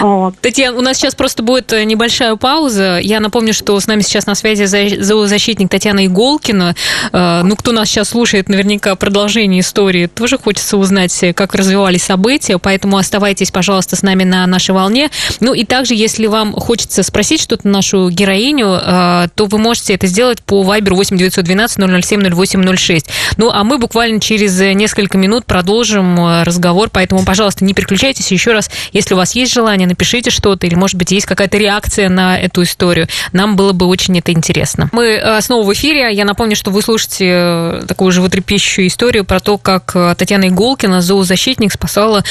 вот. 0.00 0.34
Татьяна, 0.40 0.78
у 0.78 0.80
нас 0.80 0.96
сейчас 0.96 1.14
просто 1.14 1.42
будет 1.42 1.72
э, 1.72 1.84
небольшая 1.84 2.36
пауза. 2.36 2.98
Я 3.02 3.18
напомню, 3.20 3.52
что 3.52 3.78
с 3.78 3.86
нами 3.86 4.02
сейчас 4.02 4.26
на 4.26 4.34
связи 4.34 4.64
зоозащитник 4.64 5.68
Татьяна 5.68 6.06
Иголкина. 6.06 6.76
Э, 7.12 7.42
ну, 7.42 7.56
кто 7.56 7.72
нас 7.72 7.88
сейчас 7.88 8.10
слушает, 8.10 8.48
наверняка 8.48 8.94
продолжение 8.94 9.60
истории. 9.60 10.06
Тоже 10.06 10.38
хочется 10.38 10.76
узнать, 10.76 11.16
э, 11.22 11.32
как 11.32 11.54
развивались 11.54 12.04
события, 12.04 12.58
поэтому 12.58 12.96
оставайтесь, 12.96 13.50
пожалуйста, 13.50 13.96
с 13.96 14.02
нами 14.02 14.24
на 14.24 14.46
нашей 14.46 14.74
волне. 14.74 15.10
Ну 15.40 15.54
и 15.54 15.64
также, 15.64 15.94
если 15.94 16.26
вам 16.26 16.52
хочется 16.52 17.02
спросить 17.02 17.40
что-то 17.40 17.66
нашу 17.66 18.10
героиню, 18.10 19.28
то 19.34 19.46
вы 19.46 19.58
можете 19.58 19.94
это 19.94 20.06
сделать 20.06 20.42
по 20.42 20.62
Viber 20.62 20.94
8 20.94 21.16
912 21.16 22.04
007 22.04 22.34
0806. 22.34 23.06
Ну, 23.36 23.50
а 23.50 23.64
мы 23.64 23.78
буквально 23.78 24.20
через 24.20 24.58
несколько 24.58 25.18
минут 25.18 25.46
продолжим 25.46 26.42
разговор, 26.42 26.90
поэтому, 26.92 27.24
пожалуйста, 27.24 27.64
не 27.64 27.74
переключайтесь. 27.74 28.30
Еще 28.30 28.52
раз, 28.52 28.70
если 28.92 29.14
у 29.14 29.16
вас 29.16 29.34
есть 29.34 29.52
желание, 29.52 29.88
напишите 29.88 30.30
что-то, 30.30 30.66
или, 30.66 30.74
может 30.74 30.96
быть, 30.96 31.10
есть 31.10 31.26
какая-то 31.26 31.56
реакция 31.58 32.08
на 32.08 32.38
эту 32.38 32.62
историю. 32.62 33.08
Нам 33.32 33.56
было 33.56 33.72
бы 33.72 33.86
очень 33.86 34.18
это 34.18 34.32
интересно. 34.32 34.88
Мы 34.92 35.06
э, 35.06 35.40
снова 35.40 35.66
в 35.66 35.72
эфире. 35.72 36.12
Я 36.12 36.24
напомню, 36.24 36.56
что 36.56 36.70
вы 36.70 36.82
слушаете 36.82 37.26
э, 37.28 37.82
такую 37.88 38.12
животрепещущую 38.12 38.86
историю 38.86 39.24
про 39.24 39.40
то, 39.40 39.58
как 39.58 39.92
э, 39.94 40.14
Татьяна 40.16 40.48
Иголкина, 40.48 41.00
зоозащитник, 41.00 41.72
спасала 41.72 42.24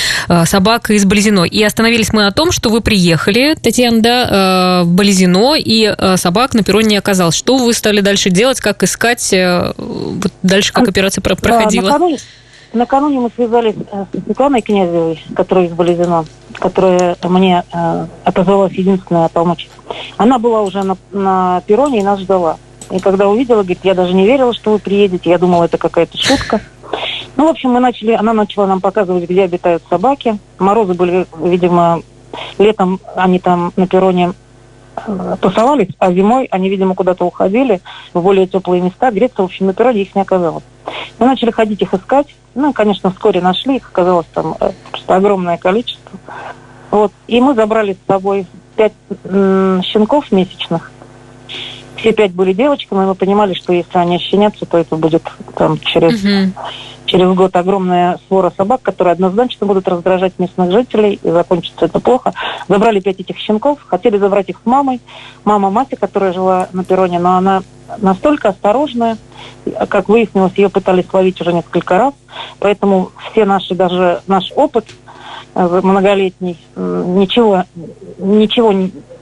собак 0.45 0.89
из 0.91 1.05
Болезино. 1.05 1.43
И 1.43 1.61
остановились 1.63 2.13
мы 2.13 2.21
на 2.21 2.31
том, 2.31 2.51
что 2.51 2.69
вы 2.69 2.81
приехали, 2.81 3.55
Татьяна, 3.55 4.01
да, 4.01 4.83
в 4.83 4.87
Болезино, 4.87 5.55
и 5.57 5.93
собак 6.17 6.53
на 6.53 6.63
перроне 6.63 6.89
не 6.89 6.97
оказалось. 6.97 7.35
Что 7.35 7.57
вы 7.57 7.73
стали 7.73 8.01
дальше 8.01 8.29
делать, 8.29 8.59
как 8.59 8.83
искать, 8.83 9.33
вот 9.77 10.31
дальше 10.43 10.73
как 10.73 10.87
операция 10.87 11.21
проходила? 11.21 11.83
Да, 11.83 11.93
накануне, 11.93 12.19
накануне 12.73 13.19
мы 13.19 13.29
связались 13.35 13.75
с 13.75 14.23
Светланой 14.25 14.61
Князевой, 14.61 15.23
которая 15.35 15.65
из 15.65 15.71
Болезино 15.71 16.25
которая 16.61 17.17
мне 17.23 17.63
э, 17.73 18.05
отозвалась 18.23 18.73
единственная 18.73 19.29
помочь. 19.29 19.67
Она 20.17 20.37
была 20.37 20.61
уже 20.61 20.83
на, 20.83 20.95
на 21.11 21.63
перроне 21.65 21.99
и 21.99 22.03
нас 22.03 22.19
ждала. 22.19 22.57
И 22.91 22.99
когда 22.99 23.27
увидела, 23.27 23.63
говорит, 23.63 23.79
я 23.83 23.95
даже 23.95 24.13
не 24.13 24.27
верила, 24.27 24.53
что 24.53 24.71
вы 24.71 24.79
приедете, 24.79 25.31
я 25.31 25.39
думала, 25.39 25.65
это 25.65 25.77
какая-то 25.77 26.17
шутка. 26.17 26.61
Ну, 27.35 27.47
в 27.47 27.49
общем, 27.49 27.71
мы 27.71 27.79
начали, 27.79 28.11
она 28.11 28.33
начала 28.33 28.67
нам 28.67 28.81
показывать, 28.81 29.29
где 29.29 29.43
обитают 29.43 29.81
собаки. 29.89 30.37
Морозы 30.59 30.93
были, 30.93 31.25
видимо, 31.39 32.01
летом 32.59 32.99
они 33.15 33.39
там 33.39 33.71
на 33.75 33.87
перроне 33.87 34.33
э, 35.07 35.37
тусовались, 35.39 35.89
а 35.97 36.11
зимой 36.11 36.45
они, 36.51 36.69
видимо, 36.69 36.93
куда-то 36.93 37.25
уходили 37.25 37.81
в 38.13 38.21
более 38.21 38.45
теплые 38.45 38.81
места. 38.81 39.09
Греться, 39.09 39.41
в 39.41 39.45
общем, 39.45 39.67
на 39.67 39.73
перроне 39.73 40.01
их 40.01 40.13
не 40.15 40.21
оказалось. 40.21 40.63
Мы 41.19 41.27
начали 41.27 41.51
ходить 41.51 41.81
их 41.81 41.93
искать. 41.93 42.27
Ну, 42.55 42.73
конечно, 42.73 43.11
вскоре 43.11 43.41
нашли 43.41 43.77
их, 43.77 43.89
оказалось 43.89 44.27
там 44.33 44.55
э, 44.59 44.71
просто 44.91 45.15
огромное 45.15 45.57
количество. 45.57 46.19
Вот. 46.89 47.11
И 47.27 47.39
мы 47.39 47.53
забрали 47.55 47.93
с 47.93 48.07
собой 48.07 48.45
пять 48.75 48.93
щенков 49.23 50.31
месячных. 50.31 50.91
Все 52.01 52.13
пять 52.13 52.31
были 52.31 52.51
девочками, 52.51 53.03
и 53.03 53.05
мы 53.05 53.13
понимали, 53.13 53.53
что 53.53 53.73
если 53.73 53.95
они 53.99 54.17
щенятся, 54.17 54.65
то 54.65 54.79
это 54.79 54.95
будет 54.95 55.21
там 55.55 55.77
через, 55.79 56.23
угу. 56.23 56.51
через 57.05 57.27
год 57.35 57.55
огромная 57.55 58.19
свора 58.27 58.51
собак, 58.57 58.81
которые 58.81 59.11
однозначно 59.11 59.67
будут 59.67 59.87
раздражать 59.87 60.33
местных 60.39 60.71
жителей, 60.71 61.19
и 61.21 61.29
закончится 61.29 61.85
это 61.85 61.99
плохо. 61.99 62.33
Забрали 62.67 63.01
пять 63.01 63.19
этих 63.19 63.37
щенков, 63.37 63.77
хотели 63.85 64.17
забрать 64.17 64.49
их 64.49 64.57
с 64.63 64.65
мамой. 64.65 64.99
Мама 65.43 65.69
Мати, 65.69 65.93
которая 65.93 66.33
жила 66.33 66.69
на 66.73 66.83
перроне, 66.83 67.19
но 67.19 67.37
она 67.37 67.61
настолько 67.99 68.49
осторожная, 68.49 69.17
как 69.87 70.09
выяснилось, 70.09 70.53
ее 70.55 70.69
пытались 70.69 71.13
ловить 71.13 71.39
уже 71.39 71.53
несколько 71.53 71.99
раз, 71.99 72.15
поэтому 72.57 73.11
все 73.29 73.45
наши, 73.45 73.75
даже 73.75 74.21
наш 74.25 74.51
опыт 74.55 74.85
э, 75.53 75.81
многолетний, 75.83 76.57
ничего, 76.75 77.65
ничего, 78.17 78.73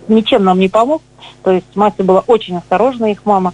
ничем 0.09 0.43
нам 0.43 0.59
не 0.59 0.69
помог. 0.69 1.01
То 1.43 1.51
есть 1.51 1.75
Мася 1.75 2.03
была 2.03 2.23
очень 2.27 2.57
осторожна, 2.57 3.11
их 3.11 3.25
мама. 3.25 3.53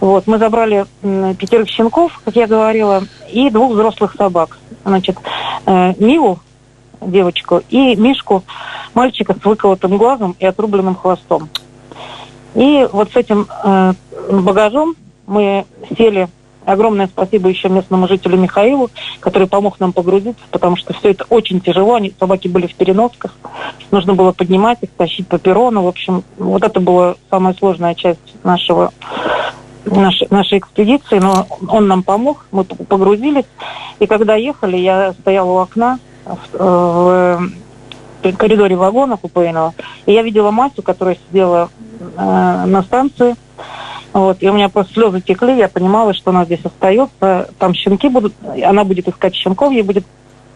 Вот, 0.00 0.26
мы 0.26 0.38
забрали 0.38 0.86
пятерых 1.02 1.68
щенков, 1.68 2.20
как 2.24 2.34
я 2.34 2.46
говорила, 2.46 3.02
и 3.30 3.50
двух 3.50 3.72
взрослых 3.72 4.14
собак. 4.16 4.58
Значит, 4.84 5.18
э, 5.66 5.94
Милу, 5.98 6.40
девочку, 7.00 7.62
и 7.68 7.96
Мишку, 7.96 8.42
мальчика 8.94 9.34
с 9.34 9.44
выколотым 9.44 9.98
глазом 9.98 10.36
и 10.38 10.46
отрубленным 10.46 10.94
хвостом. 10.94 11.50
И 12.54 12.88
вот 12.92 13.12
с 13.12 13.16
этим 13.16 13.46
э, 13.62 13.92
багажом 14.30 14.94
мы 15.26 15.66
сели. 15.96 16.28
Огромное 16.64 17.06
спасибо 17.06 17.48
еще 17.48 17.68
местному 17.68 18.06
жителю 18.06 18.36
Михаилу, 18.36 18.90
который 19.20 19.48
помог 19.48 19.80
нам 19.80 19.92
погрузиться, 19.92 20.42
потому 20.50 20.76
что 20.76 20.92
все 20.92 21.10
это 21.10 21.24
очень 21.30 21.60
тяжело. 21.60 21.94
Они, 21.94 22.12
собаки 22.18 22.48
были 22.48 22.66
в 22.66 22.74
переносках. 22.74 23.34
Нужно 23.90 24.14
было 24.14 24.32
поднимать 24.32 24.78
их, 24.82 24.90
тащить 24.90 25.26
по 25.26 25.38
перрону. 25.38 25.82
В 25.82 25.88
общем, 25.88 26.22
вот 26.38 26.62
это 26.62 26.80
была 26.80 27.16
самая 27.30 27.54
сложная 27.54 27.94
часть 27.94 28.20
нашего 28.44 28.92
нашей, 29.84 30.26
нашей 30.30 30.58
экспедиции, 30.58 31.18
но 31.18 31.46
он 31.68 31.88
нам 31.88 32.02
помог, 32.02 32.46
мы 32.52 32.64
погрузились. 32.64 33.46
И 33.98 34.06
когда 34.06 34.34
ехали, 34.34 34.76
я 34.76 35.12
стояла 35.12 35.50
у 35.50 35.56
окна 35.58 35.98
в, 36.24 37.40
в 38.22 38.32
коридоре 38.36 38.76
вагонов 38.76 39.20
у 39.22 39.28
Пейнова, 39.28 39.74
и 40.06 40.12
я 40.12 40.22
видела 40.22 40.50
Масю, 40.50 40.82
которая 40.82 41.16
сидела 41.28 41.70
э, 42.00 42.64
на 42.66 42.82
станции, 42.82 43.34
вот, 44.12 44.38
и 44.40 44.48
у 44.48 44.52
меня 44.52 44.68
просто 44.68 44.94
слезы 44.94 45.20
текли, 45.20 45.56
я 45.56 45.68
понимала, 45.68 46.14
что 46.14 46.30
она 46.30 46.44
здесь 46.44 46.64
остается. 46.64 47.48
Там 47.58 47.74
щенки 47.74 48.08
будут, 48.08 48.34
она 48.64 48.84
будет 48.84 49.08
искать 49.08 49.34
щенков, 49.34 49.72
ей 49.72 49.82
будет 49.82 50.04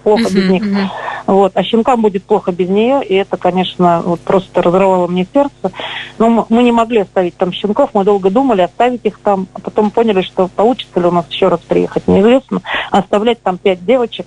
плохо 0.03 0.25
uh-huh, 0.25 0.35
без 0.35 0.51
них. 0.51 0.63
Uh-huh. 0.63 0.89
Вот, 1.27 1.53
а 1.55 1.63
щенкам 1.63 2.03
будет 2.03 2.25
плохо 2.25 2.53
без 2.53 2.69
нее, 2.69 3.03
и 3.03 3.15
это, 3.15 3.37
конечно, 3.37 4.03
вот 4.05 4.21
просто 4.21 4.61
разрывало 4.61 5.07
мне 5.07 5.27
сердце. 5.33 5.73
Но 6.19 6.47
мы 6.49 6.63
не 6.63 6.73
могли 6.73 7.01
оставить 7.01 7.37
там 7.37 7.53
щенков, 7.53 7.91
мы 7.95 8.05
долго 8.05 8.29
думали 8.29 8.61
оставить 8.61 9.01
их 9.05 9.19
там, 9.19 9.47
а 9.55 9.61
потом 9.61 9.91
поняли, 9.91 10.23
что 10.23 10.49
получится 10.49 11.01
ли 11.01 11.07
у 11.07 11.11
нас 11.11 11.25
еще 11.31 11.49
раз 11.49 11.61
приехать, 11.61 12.07
неизвестно. 12.07 12.61
Оставлять 12.91 13.43
там 13.43 13.57
пять 13.57 13.85
девочек. 13.85 14.27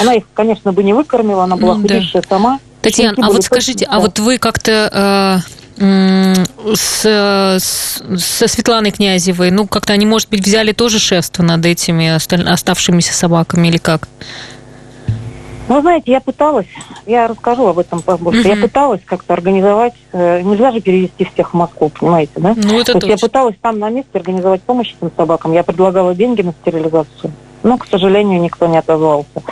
Она 0.00 0.14
их, 0.14 0.24
конечно, 0.32 0.72
бы 0.72 0.84
не 0.84 0.92
выкормила, 0.92 1.44
она 1.44 1.56
была 1.56 1.74
ну, 1.74 1.82
худющая 1.82 2.22
да. 2.22 2.28
сама. 2.28 2.60
Татьяна, 2.82 3.26
а 3.26 3.30
вот 3.30 3.42
скажите, 3.42 3.86
а 3.90 3.98
вот 3.98 4.20
вы 4.20 4.38
как-то 4.38 5.42
э, 5.42 5.57
с, 5.78 7.04
с, 7.04 8.02
со 8.18 8.48
Светланой 8.48 8.90
Князевой, 8.90 9.50
ну, 9.50 9.66
как-то 9.66 9.92
они, 9.92 10.06
может 10.06 10.28
быть, 10.28 10.44
взяли 10.44 10.72
тоже 10.72 10.98
шефство 10.98 11.42
над 11.42 11.64
этими 11.64 12.08
оставшимися 12.50 13.14
собаками 13.14 13.68
или 13.68 13.76
как? 13.76 14.08
Ну, 15.68 15.82
знаете, 15.82 16.12
я 16.12 16.20
пыталась, 16.20 16.66
я 17.06 17.28
расскажу 17.28 17.66
об 17.66 17.78
этом 17.78 18.00
побольше, 18.00 18.40
mm-hmm. 18.40 18.56
я 18.56 18.62
пыталась 18.62 19.02
как-то 19.04 19.34
организовать, 19.34 19.92
э, 20.12 20.40
нельзя 20.40 20.72
же 20.72 20.80
перевести 20.80 21.26
всех 21.26 21.50
в 21.50 21.54
Москву, 21.54 21.90
понимаете, 21.90 22.32
да? 22.36 22.54
Ну, 22.56 22.80
это 22.80 22.98
То 22.98 23.06
есть 23.06 23.08
я 23.08 23.28
пыталась 23.28 23.56
там 23.60 23.78
на 23.78 23.90
месте 23.90 24.08
организовать 24.14 24.62
помощь 24.62 24.94
этим 24.98 25.12
собакам, 25.14 25.52
я 25.52 25.62
предлагала 25.62 26.14
деньги 26.14 26.40
на 26.40 26.52
стерилизацию, 26.52 27.32
но, 27.62 27.76
к 27.76 27.86
сожалению, 27.86 28.40
никто 28.40 28.66
не 28.66 28.78
отозвался. 28.78 29.42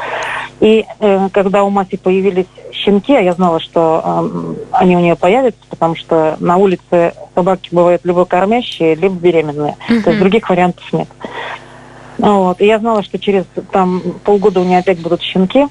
И 0.61 0.87
э, 1.01 1.29
когда 1.33 1.65
у 1.65 1.71
Маси 1.71 1.99
появились 1.99 2.47
щенки, 2.87 3.13
а 3.15 3.21
я 3.21 3.33
знала, 3.33 3.59
что 3.61 4.03
э, 4.05 4.55
они 4.73 4.97
у 4.97 5.01
нее 5.01 5.17
появятся, 5.17 5.61
потому 5.69 5.97
что 5.97 6.37
на 6.39 6.57
улице 6.57 7.13
собаки 7.35 7.69
бывают 7.73 8.03
либо 8.05 8.25
кормящие, 8.25 8.95
либо 8.95 9.15
беременные. 9.15 9.77
Mm-hmm. 9.89 10.03
То 10.03 10.11
есть 10.11 10.21
других 10.21 10.49
вариантов 10.49 10.85
нет. 10.93 11.09
Вот. 12.19 12.61
И 12.61 12.67
я 12.67 12.79
знала, 12.79 13.03
что 13.03 13.19
через 13.19 13.45
там, 13.73 14.01
полгода 14.25 14.61
у 14.61 14.65
нее 14.65 14.79
опять 14.79 15.01
будут 15.01 15.23
щенки. 15.23 15.67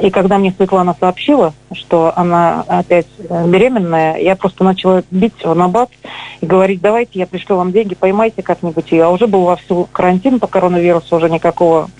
И 0.00 0.10
когда 0.10 0.38
мне 0.38 0.52
Светлана 0.56 0.96
сообщила, 0.98 1.52
что 1.72 2.12
она 2.16 2.64
опять 2.66 3.06
э, 3.18 3.46
беременная, 3.46 4.16
я 4.16 4.34
просто 4.34 4.64
начала 4.64 5.02
бить 5.10 5.44
в 5.44 5.54
набат 5.54 5.90
и 6.40 6.46
говорить, 6.46 6.80
давайте 6.80 7.18
я 7.18 7.26
пришлю 7.26 7.56
вам 7.56 7.70
деньги, 7.70 7.94
поймайте 7.94 8.42
как-нибудь 8.42 8.90
ее. 8.90 9.04
А 9.04 9.10
уже 9.10 9.26
был 9.26 9.42
вовсю 9.42 9.88
карантин 9.92 10.40
по 10.40 10.46
коронавирусу, 10.46 11.16
уже 11.16 11.28
никакого 11.28 11.90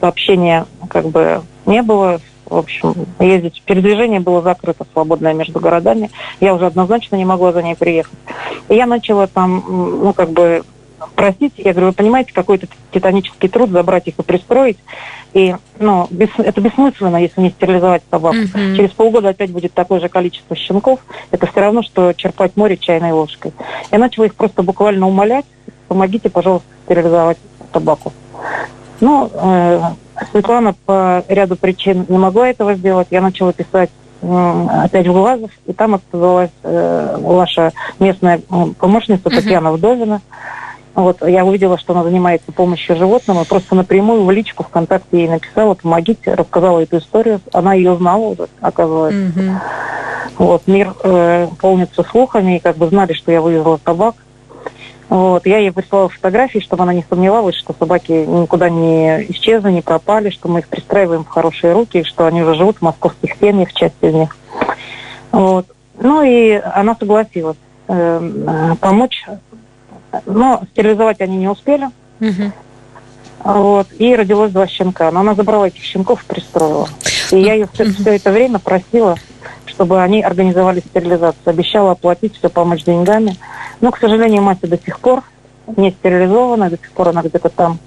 сообщения 0.00 0.66
как 0.88 1.06
бы 1.08 1.42
не 1.66 1.82
было. 1.82 2.20
В 2.46 2.56
общем, 2.56 2.94
ездить, 3.18 3.62
передвижение 3.66 4.20
было 4.20 4.40
закрыто, 4.40 4.86
свободное 4.92 5.34
между 5.34 5.58
городами. 5.60 6.10
Я 6.40 6.54
уже 6.54 6.66
однозначно 6.66 7.16
не 7.16 7.24
могла 7.24 7.52
за 7.52 7.62
ней 7.62 7.74
приехать. 7.74 8.16
И 8.68 8.74
я 8.74 8.86
начала 8.86 9.26
там, 9.26 9.64
ну, 9.66 10.12
как 10.12 10.30
бы 10.30 10.62
простите, 11.14 11.62
я 11.62 11.72
говорю, 11.72 11.88
вы 11.88 11.92
понимаете, 11.92 12.32
какой 12.32 12.56
это 12.56 12.68
титанический 12.92 13.48
труд 13.48 13.70
забрать 13.70 14.08
их 14.08 14.18
и 14.18 14.22
пристроить. 14.22 14.78
И 15.32 15.54
ну, 15.78 16.06
бес, 16.10 16.30
это 16.38 16.60
бессмысленно, 16.60 17.18
если 17.18 17.40
не 17.40 17.50
стерилизовать 17.50 18.02
собаку. 18.10 18.36
Mm-hmm. 18.36 18.76
Через 18.76 18.90
полгода 18.92 19.30
опять 19.30 19.50
будет 19.50 19.74
такое 19.74 20.00
же 20.00 20.08
количество 20.08 20.56
щенков. 20.56 21.00
Это 21.30 21.46
все 21.46 21.60
равно, 21.60 21.82
что 21.82 22.12
черпать 22.14 22.56
море 22.56 22.76
чайной 22.76 23.12
ложкой. 23.12 23.52
Я 23.90 23.98
начала 23.98 24.24
их 24.24 24.34
просто 24.34 24.62
буквально 24.62 25.06
умолять, 25.06 25.44
помогите, 25.88 26.30
пожалуйста, 26.30 26.68
стерилизовать 26.84 27.38
собаку. 27.72 28.12
Ну, 29.00 29.30
э, 29.34 29.80
Светлана 30.30 30.74
по 30.86 31.24
ряду 31.28 31.56
причин 31.56 32.06
не 32.08 32.18
могла 32.18 32.48
этого 32.48 32.74
сделать. 32.74 33.08
Я 33.10 33.20
начала 33.20 33.52
писать 33.52 33.90
опять 34.22 35.06
в 35.06 35.12
Глазов, 35.12 35.50
и 35.66 35.72
там 35.72 35.94
оказалась 35.94 36.50
э, 36.62 37.16
ваша 37.20 37.72
местная 37.98 38.40
помощница 38.78 39.24
Татьяна 39.24 39.68
uh-huh. 39.68 39.76
Вдовина. 39.76 40.20
Вот, 40.94 41.20
я 41.28 41.44
увидела, 41.44 41.76
что 41.78 41.92
она 41.92 42.04
занимается 42.04 42.50
помощью 42.50 42.96
животным, 42.96 43.42
и 43.42 43.44
просто 43.44 43.74
напрямую 43.74 44.24
в 44.24 44.30
личку 44.30 44.64
ВКонтакте 44.64 45.18
ей 45.18 45.28
написала, 45.28 45.74
помогите, 45.74 46.32
рассказала 46.32 46.80
эту 46.80 46.98
историю. 46.98 47.40
Она 47.52 47.74
ее 47.74 47.94
знала 47.96 48.24
уже, 48.24 48.48
оказывается. 48.62 49.20
Mm-hmm. 49.20 49.54
Вот, 50.38 50.62
мир 50.66 50.94
э, 51.04 51.48
полнится 51.60 52.02
слухами, 52.02 52.56
и 52.56 52.60
как 52.60 52.78
бы 52.78 52.88
знали, 52.88 53.12
что 53.12 53.30
я 53.30 53.42
вывезла 53.42 53.78
собак. 53.84 54.14
Вот, 55.08 55.46
я 55.46 55.58
ей 55.58 55.70
прислала 55.70 56.08
фотографии, 56.08 56.58
чтобы 56.58 56.82
она 56.82 56.92
не 56.92 57.04
сомневалась, 57.08 57.54
что 57.54 57.74
собаки 57.78 58.12
никуда 58.12 58.68
не 58.68 59.24
исчезли, 59.30 59.70
не 59.70 59.82
пропали, 59.82 60.30
что 60.30 60.48
мы 60.48 60.60
их 60.60 60.68
пристраиваем 60.68 61.24
в 61.24 61.28
хорошие 61.28 61.72
руки, 61.72 62.02
что 62.02 62.26
они 62.26 62.42
уже 62.42 62.56
живут 62.56 62.78
в 62.78 62.82
московских 62.82 63.36
семьях, 63.40 63.72
часть 63.72 63.94
из 64.00 64.14
них. 64.14 64.36
Вот. 65.30 65.66
Ну 65.98 66.22
и 66.22 66.52
она 66.52 66.96
согласилась 66.98 67.56
э, 67.86 68.74
помочь, 68.80 69.24
но 70.26 70.62
стерилизовать 70.72 71.20
они 71.20 71.36
не 71.36 71.48
успели. 71.48 71.88
Угу. 72.20 72.52
Вот, 73.44 73.86
и 73.98 74.16
родилось 74.16 74.50
два 74.50 74.66
щенка. 74.66 75.12
Но 75.12 75.20
она 75.20 75.34
забрала 75.34 75.68
этих 75.68 75.84
щенков 75.84 76.24
и 76.24 76.26
пристроила. 76.26 76.88
И 77.30 77.38
я 77.38 77.54
ее 77.54 77.68
все, 77.72 77.84
все 77.84 78.16
это 78.16 78.32
время 78.32 78.58
просила 78.58 79.16
чтобы 79.76 80.02
они 80.02 80.22
организовали 80.22 80.80
стерилизацию. 80.80 81.42
Обещала 81.44 81.92
оплатить 81.92 82.36
все, 82.38 82.48
помочь 82.48 82.84
деньгами. 82.84 83.36
Но, 83.80 83.90
к 83.90 83.98
сожалению, 83.98 84.42
мать 84.42 84.58
до 84.60 84.78
сих 84.78 84.98
пор 84.98 85.22
не 85.76 85.90
стерилизована, 85.90 86.70
до 86.70 86.76
сих 86.76 86.90
пор 86.92 87.08
она 87.08 87.22
где-то 87.22 87.48
там 87.48 87.78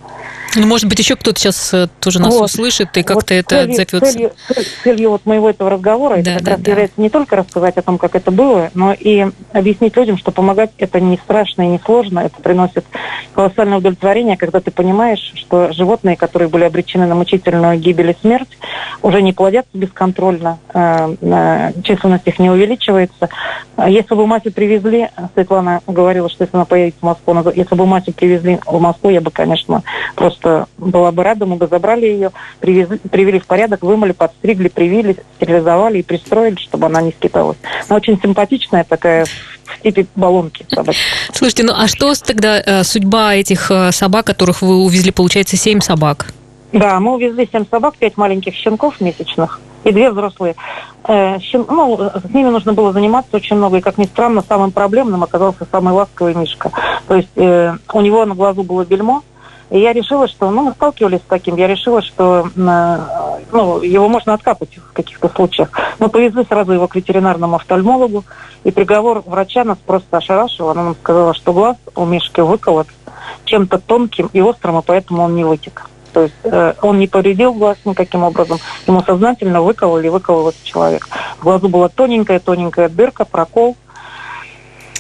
ну, 0.56 0.66
может 0.66 0.88
быть, 0.88 1.00
еще 1.00 1.16
кто-то 1.16 1.40
сейчас 1.40 1.74
э, 1.74 1.88
тоже 2.00 2.20
нас 2.20 2.34
вот. 2.34 2.46
услышит 2.46 2.96
и 2.98 3.04
как-то 3.04 3.14
вот 3.16 3.32
это 3.32 3.50
целью, 3.50 3.72
отзовется. 3.72 4.00
Целью, 4.00 4.32
целью 4.84 5.10
вот 5.12 5.26
моего 5.26 5.50
этого 5.50 5.70
разговора 5.70 6.22
да, 6.22 6.32
это 6.32 6.34
как 6.34 6.44
да, 6.44 6.52
раз 6.52 6.62
да. 6.62 6.72
является 6.72 7.02
не 7.02 7.10
только 7.10 7.36
рассказать 7.36 7.78
о 7.78 7.82
том, 7.82 7.98
как 7.98 8.16
это 8.16 8.32
было, 8.32 8.70
но 8.74 8.94
и 8.94 9.28
объяснить 9.54 9.96
людям, 9.96 10.18
что 10.18 10.32
помогать 10.32 10.72
это 10.78 11.00
не 11.00 11.18
страшно 11.18 11.64
и 11.64 11.68
не 11.68 11.80
сложно, 11.80 12.20
это 12.20 12.42
приносит 12.42 12.86
колоссальное 13.34 13.78
удовлетворение, 13.78 14.38
когда 14.38 14.60
ты 14.60 14.72
понимаешь, 14.72 15.34
что 15.36 15.72
животные, 15.72 16.16
которые 16.16 16.50
были 16.50 16.64
обречены 16.64 17.06
на 17.06 17.16
мучительную 17.16 17.78
гибель 17.78 18.12
и 18.12 18.18
смерть, 18.20 18.58
уже 19.02 19.22
не 19.22 19.34
плодятся 19.34 19.78
бесконтрольно, 19.78 20.60
э, 20.74 21.72
численность 21.84 22.28
их 22.28 22.40
не 22.40 22.50
увеличивается. 22.50 23.30
Если 23.88 24.16
бы 24.16 24.26
мать 24.26 24.44
привезли, 24.54 25.10
Светлана 25.34 25.82
говорила, 25.86 26.30
что 26.30 26.44
если 26.44 26.56
она 26.56 26.66
поедет 26.66 26.96
в 27.00 27.06
Москву, 27.06 27.36
если 27.56 27.76
бы 27.76 27.86
мать 27.86 28.06
привезли 28.16 28.60
в 28.66 28.80
Москву, 28.80 29.10
я 29.10 29.22
бы, 29.22 29.32
конечно, 29.32 29.84
просто 30.16 30.39
просто 30.40 30.68
была 30.78 31.12
бы 31.12 31.24
рада, 31.24 31.46
мы 31.46 31.56
бы 31.56 31.68
забрали 31.68 32.06
ее, 32.06 32.32
привезли, 32.60 32.98
привели 32.98 33.40
в 33.40 33.46
порядок, 33.46 33.82
вымыли, 33.84 34.12
подстригли, 34.12 34.70
привили, 34.70 35.18
стерилизовали 35.36 36.00
и 36.00 36.04
пристроили, 36.04 36.56
чтобы 36.56 36.88
она 36.88 37.02
не 37.02 37.12
скиталась. 37.12 37.58
Она 37.88 37.98
очень 37.98 38.20
симпатичная 38.22 38.84
такая, 38.84 39.26
в 39.26 39.82
типе 39.84 40.08
баллонки 40.16 40.66
собачка. 40.70 41.02
Слушайте, 41.34 41.64
ну 41.64 41.74
а 41.76 41.88
что 41.88 42.14
тогда 42.26 42.60
э, 42.60 42.84
судьба 42.84 43.36
этих 43.36 43.70
э, 43.72 43.92
собак, 43.92 44.26
которых 44.26 44.62
вы 44.62 44.84
увезли, 44.84 45.12
получается, 45.12 45.58
семь 45.58 45.82
собак? 45.82 46.34
Да, 46.72 47.00
мы 47.00 47.16
увезли 47.16 47.48
семь 47.52 47.66
собак, 47.70 47.96
пять 47.98 48.18
маленьких 48.18 48.54
щенков 48.54 49.02
месячных 49.02 49.60
и 49.84 49.92
две 49.92 50.12
взрослые. 50.12 50.56
Э, 51.08 51.40
щен... 51.40 51.66
Ну, 51.68 51.98
с 51.98 52.34
ними 52.34 52.50
нужно 52.50 52.74
было 52.74 52.94
заниматься 52.94 53.36
очень 53.36 53.56
много, 53.56 53.78
и, 53.78 53.82
как 53.82 53.98
ни 53.98 54.06
странно, 54.06 54.44
самым 54.48 54.72
проблемным 54.72 55.24
оказался 55.24 55.66
самый 55.72 55.94
ласковый 55.94 56.36
Мишка. 56.36 56.72
То 57.08 57.16
есть 57.16 57.30
э, 57.36 57.74
у 57.94 58.02
него 58.02 58.26
на 58.26 58.36
глазу 58.36 58.64
было 58.64 58.86
бельмо, 58.86 59.24
и 59.70 59.80
я 59.80 59.94
решила, 59.94 60.28
что, 60.28 60.50
ну, 60.50 60.64
мы 60.64 60.72
сталкивались 60.72 61.20
с 61.20 61.30
таким, 61.30 61.56
я 61.56 61.68
решила, 61.68 62.02
что, 62.02 62.50
э, 62.56 62.98
ну, 63.52 63.82
его 63.82 64.10
можно 64.10 64.34
откапать 64.34 64.78
в 64.78 64.94
каких-то 64.94 65.30
случаях. 65.30 65.70
Мы 66.00 66.10
повезли 66.10 66.44
сразу 66.44 66.72
его 66.72 66.88
к 66.88 66.96
ветеринарному 66.96 67.58
офтальмологу, 67.58 68.24
и 68.64 68.72
приговор 68.72 69.22
врача 69.26 69.64
нас 69.64 69.78
просто 69.78 70.18
ошарашил. 70.18 70.70
Она 70.70 70.84
нам 70.84 70.96
сказала, 70.96 71.34
что 71.34 71.54
глаз 71.54 71.78
у 71.96 72.06
Мишки 72.06 72.42
выколот 72.42 72.88
чем-то 73.46 73.78
тонким 73.80 74.30
и 74.34 74.42
острым, 74.42 74.80
и 74.80 74.84
поэтому 74.84 75.24
он 75.24 75.36
не 75.36 75.44
вытек. 75.44 75.90
То 76.14 76.24
есть 76.24 76.36
э, 76.44 76.74
он 76.82 76.98
не 76.98 77.08
повредил 77.08 77.54
глаз 77.54 77.78
никаким 77.86 78.24
образом. 78.24 78.58
Ему 78.88 79.04
сознательно 79.04 79.62
выкололи, 79.62 80.08
выколол 80.08 80.50
этот 80.50 80.64
человек. 80.64 81.08
В 81.40 81.44
глазу 81.44 81.70
была 81.70 81.90
тоненькая-тоненькая 81.90 82.90
дырка, 82.90 83.26
прокол– 83.26 83.78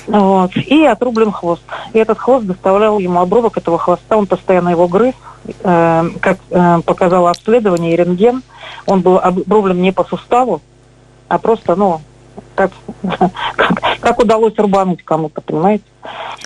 вот. 0.10 0.56
И 0.56 0.86
отрублен 0.86 1.32
хвост. 1.32 1.62
И 1.93 2.00
этот 2.00 2.17
хвост 2.17 2.45
доставлял 2.45 2.98
ему 2.98 3.19
обрубок 3.19 3.58
этого 3.58 3.78
хвоста, 3.78 4.17
он 4.17 4.26
постоянно 4.26 4.69
его 4.69 4.88
грыз. 4.88 5.13
Э, 5.63 6.04
как 6.19 6.39
э, 6.50 6.82
показало 6.86 7.30
обследование 7.30 7.93
и 7.93 7.95
рентген, 7.95 8.41
он 8.86 9.02
был 9.02 9.19
обрублен 9.19 9.82
не 9.82 9.91
по 9.91 10.04
суставу, 10.04 10.62
а 11.28 11.38
просто, 11.38 11.76
ну, 11.76 12.02
как, 12.56 12.72
как, 13.56 13.72
как 14.00 14.19
удалось 14.19 14.58
рубануть 14.58 15.04
кому-то, 15.04 15.41
понимаете? 15.41 15.84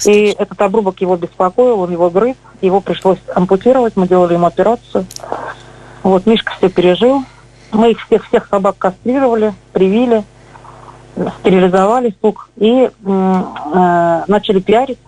И 0.05 0.35
этот 0.37 0.61
обрубок 0.61 0.99
его 1.01 1.15
беспокоил, 1.15 1.79
он 1.79 1.91
его 1.91 2.09
грыз, 2.09 2.35
его 2.61 2.81
пришлось 2.81 3.19
ампутировать, 3.33 3.95
мы 3.95 4.07
делали 4.07 4.33
ему 4.33 4.45
операцию. 4.45 5.05
Вот, 6.03 6.25
Мишка 6.25 6.53
все 6.57 6.69
пережил. 6.69 7.23
Мы 7.71 7.91
их 7.91 8.05
всех, 8.05 8.27
всех 8.27 8.47
собак 8.49 8.75
кастрировали, 8.77 9.53
привили 9.71 10.23
стерилизовали 11.39 12.15
сук 12.21 12.49
и 12.57 12.89
э, 12.89 14.23
начали 14.27 14.59
пиарить. 14.59 14.99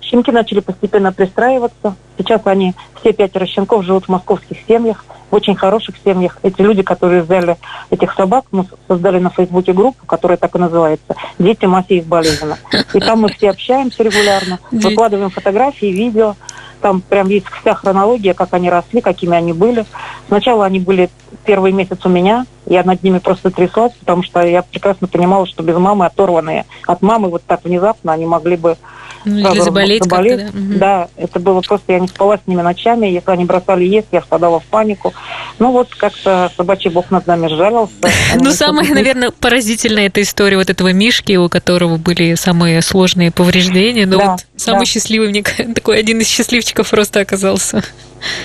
Щенки 0.00 0.30
начали 0.32 0.60
постепенно 0.60 1.12
пристраиваться. 1.12 1.94
Сейчас 2.18 2.40
они, 2.44 2.74
все 3.00 3.12
пятеро 3.12 3.46
щенков, 3.46 3.84
живут 3.84 4.06
в 4.06 4.08
московских 4.08 4.56
семьях, 4.66 5.04
в 5.30 5.34
очень 5.34 5.54
хороших 5.54 5.94
семьях. 6.04 6.38
Эти 6.42 6.60
люди, 6.62 6.82
которые 6.82 7.22
взяли 7.22 7.56
этих 7.90 8.14
собак, 8.14 8.46
мы 8.50 8.66
создали 8.88 9.18
на 9.18 9.30
Фейсбуке 9.30 9.72
группу, 9.72 10.04
которая 10.06 10.36
так 10.36 10.54
и 10.56 10.58
называется 10.58 11.14
«Дети 11.38 11.66
Масеев 11.66 12.06
Болезина». 12.06 12.58
И 12.92 12.98
там 12.98 13.20
мы 13.20 13.28
все 13.28 13.50
общаемся 13.50 14.02
регулярно, 14.02 14.58
выкладываем 14.72 15.30
фотографии, 15.30 15.86
видео. 15.86 16.34
Там 16.80 17.02
прям 17.02 17.28
есть 17.28 17.46
вся 17.60 17.74
хронология, 17.74 18.34
как 18.34 18.54
они 18.54 18.70
росли, 18.70 19.02
какими 19.02 19.36
они 19.36 19.52
были. 19.52 19.84
Сначала 20.28 20.64
они 20.64 20.80
были 20.80 21.10
первый 21.44 21.72
месяц 21.72 21.98
у 22.04 22.08
меня, 22.08 22.46
я 22.66 22.82
над 22.84 23.02
ними 23.02 23.18
просто 23.18 23.50
тряслась, 23.50 23.92
потому 23.94 24.22
что 24.22 24.40
я 24.42 24.62
прекрасно 24.62 25.06
понимала, 25.06 25.46
что 25.46 25.62
без 25.62 25.76
мамы 25.76 26.06
оторванные 26.06 26.66
от 26.86 27.02
мамы 27.02 27.28
вот 27.28 27.42
так 27.44 27.64
внезапно 27.64 28.12
они 28.12 28.26
могли 28.26 28.56
бы 28.56 28.76
ну, 29.24 29.52
или 29.52 29.60
заболеть, 29.60 30.04
заболеть. 30.04 30.46
Да? 30.46 30.78
да, 30.78 31.08
это 31.16 31.40
было 31.40 31.60
просто, 31.60 31.92
я 31.92 32.00
не 32.00 32.08
спала 32.08 32.38
с 32.38 32.46
ними 32.46 32.62
ночами, 32.62 33.06
если 33.06 33.30
они 33.30 33.44
бросали 33.44 33.84
есть, 33.84 34.08
я 34.12 34.20
впадала 34.20 34.60
в 34.60 34.64
панику. 34.64 35.12
Ну 35.58 35.72
вот 35.72 35.94
как-то 35.94 36.50
собачий 36.56 36.90
бог 36.90 37.10
над 37.10 37.26
нами 37.26 37.48
сжалился. 37.48 37.94
Ну, 38.36 38.50
самая, 38.52 38.88
наверное, 38.94 39.30
поразительная 39.30 40.06
эта 40.06 40.22
история 40.22 40.56
вот 40.56 40.70
этого 40.70 40.92
Мишки, 40.92 41.36
у 41.36 41.48
которого 41.48 41.96
были 41.96 42.34
самые 42.34 42.80
сложные 42.80 43.30
повреждения, 43.30 44.06
но 44.06 44.18
вот 44.18 44.40
самый 44.56 44.86
счастливый, 44.86 45.28
мне 45.28 45.42
такой 45.74 45.98
один 45.98 46.20
из 46.20 46.28
счастливчиков 46.28 46.88
просто 46.88 47.20
оказался. 47.20 47.82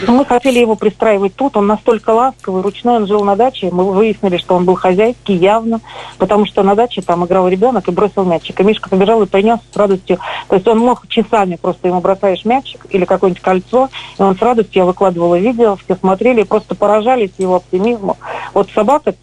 Мы 0.08 0.26
хотели 0.26 0.60
его 0.60 0.76
пристраивать 0.76 1.36
тут, 1.36 1.58
он 1.58 1.68
настолько 1.68 2.12
ласковый, 2.12 2.62
ручной, 2.76 2.98
он 2.98 3.08
жил 3.08 3.24
на 3.24 3.36
даче, 3.36 3.70
мы 3.72 3.92
выяснили, 3.92 4.38
что 4.38 4.56
он 4.56 4.66
был 4.66 4.76
хозяйский 4.76 5.36
явно, 5.36 5.82
потому 6.18 6.46
что 6.46 6.64
на 6.64 6.76
даче 6.76 7.02
там 7.02 7.26
играл 7.26 7.48
ребенок 7.48 7.88
и 7.88 7.92
бросил 7.92 8.24
мячик, 8.24 8.60
и 8.60 8.64
Мишка 8.64 8.90
побежал 8.90 9.22
и 9.24 9.26
принес 9.26 9.60
с 9.72 9.78
радостью, 9.78 10.20
то 10.48 10.56
есть 10.56 10.68
он 10.68 10.80
мог 10.80 11.08
часами 11.08 11.58
просто 11.62 11.88
ему 11.88 12.02
бросаешь 12.02 12.46
мячик 12.46 12.86
или 12.90 13.06
какое-нибудь 13.06 13.42
кольцо, 13.42 13.90
и 14.18 14.22
он 14.22 14.36
с 14.38 14.42
радостью, 14.42 14.82
я 14.82 14.86
выкладывала 14.86 15.38
видео, 15.38 15.78
все 15.78 15.96
смотрели 15.96 16.42
и 16.42 16.46
просто 16.46 16.76
поражались 16.76 17.32
его 17.38 17.56
оптимизму. 17.56 18.18
Вот 18.54 18.70
собака, 18.72 19.16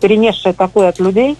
перенесшая 0.00 0.52
такое 0.52 0.88
от 0.88 0.98
людей, 0.98 1.36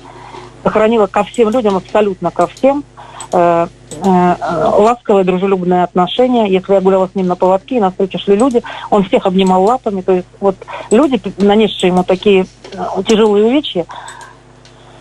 сохранила 0.62 1.06
ко 1.06 1.24
всем 1.24 1.50
людям, 1.50 1.76
абсолютно 1.76 2.30
ко 2.30 2.46
всем, 2.46 2.84
ласковое, 3.32 5.24
дружелюбное 5.24 5.84
отношение. 5.84 6.50
Если 6.50 6.72
я 6.72 6.80
гуляла 6.80 7.08
с 7.08 7.14
ним 7.14 7.26
на 7.26 7.36
поводке, 7.36 7.76
и 7.76 7.80
на 7.80 7.90
встречу 7.90 8.18
шли 8.18 8.36
люди, 8.36 8.62
он 8.90 9.04
всех 9.04 9.26
обнимал 9.26 9.64
лапами. 9.64 10.02
То 10.02 10.12
есть 10.12 10.28
вот 10.40 10.56
люди, 10.90 11.20
нанесшие 11.38 11.88
ему 11.88 12.04
такие 12.04 12.46
э, 12.72 13.02
тяжелые 13.06 13.46
увечья, 13.46 13.86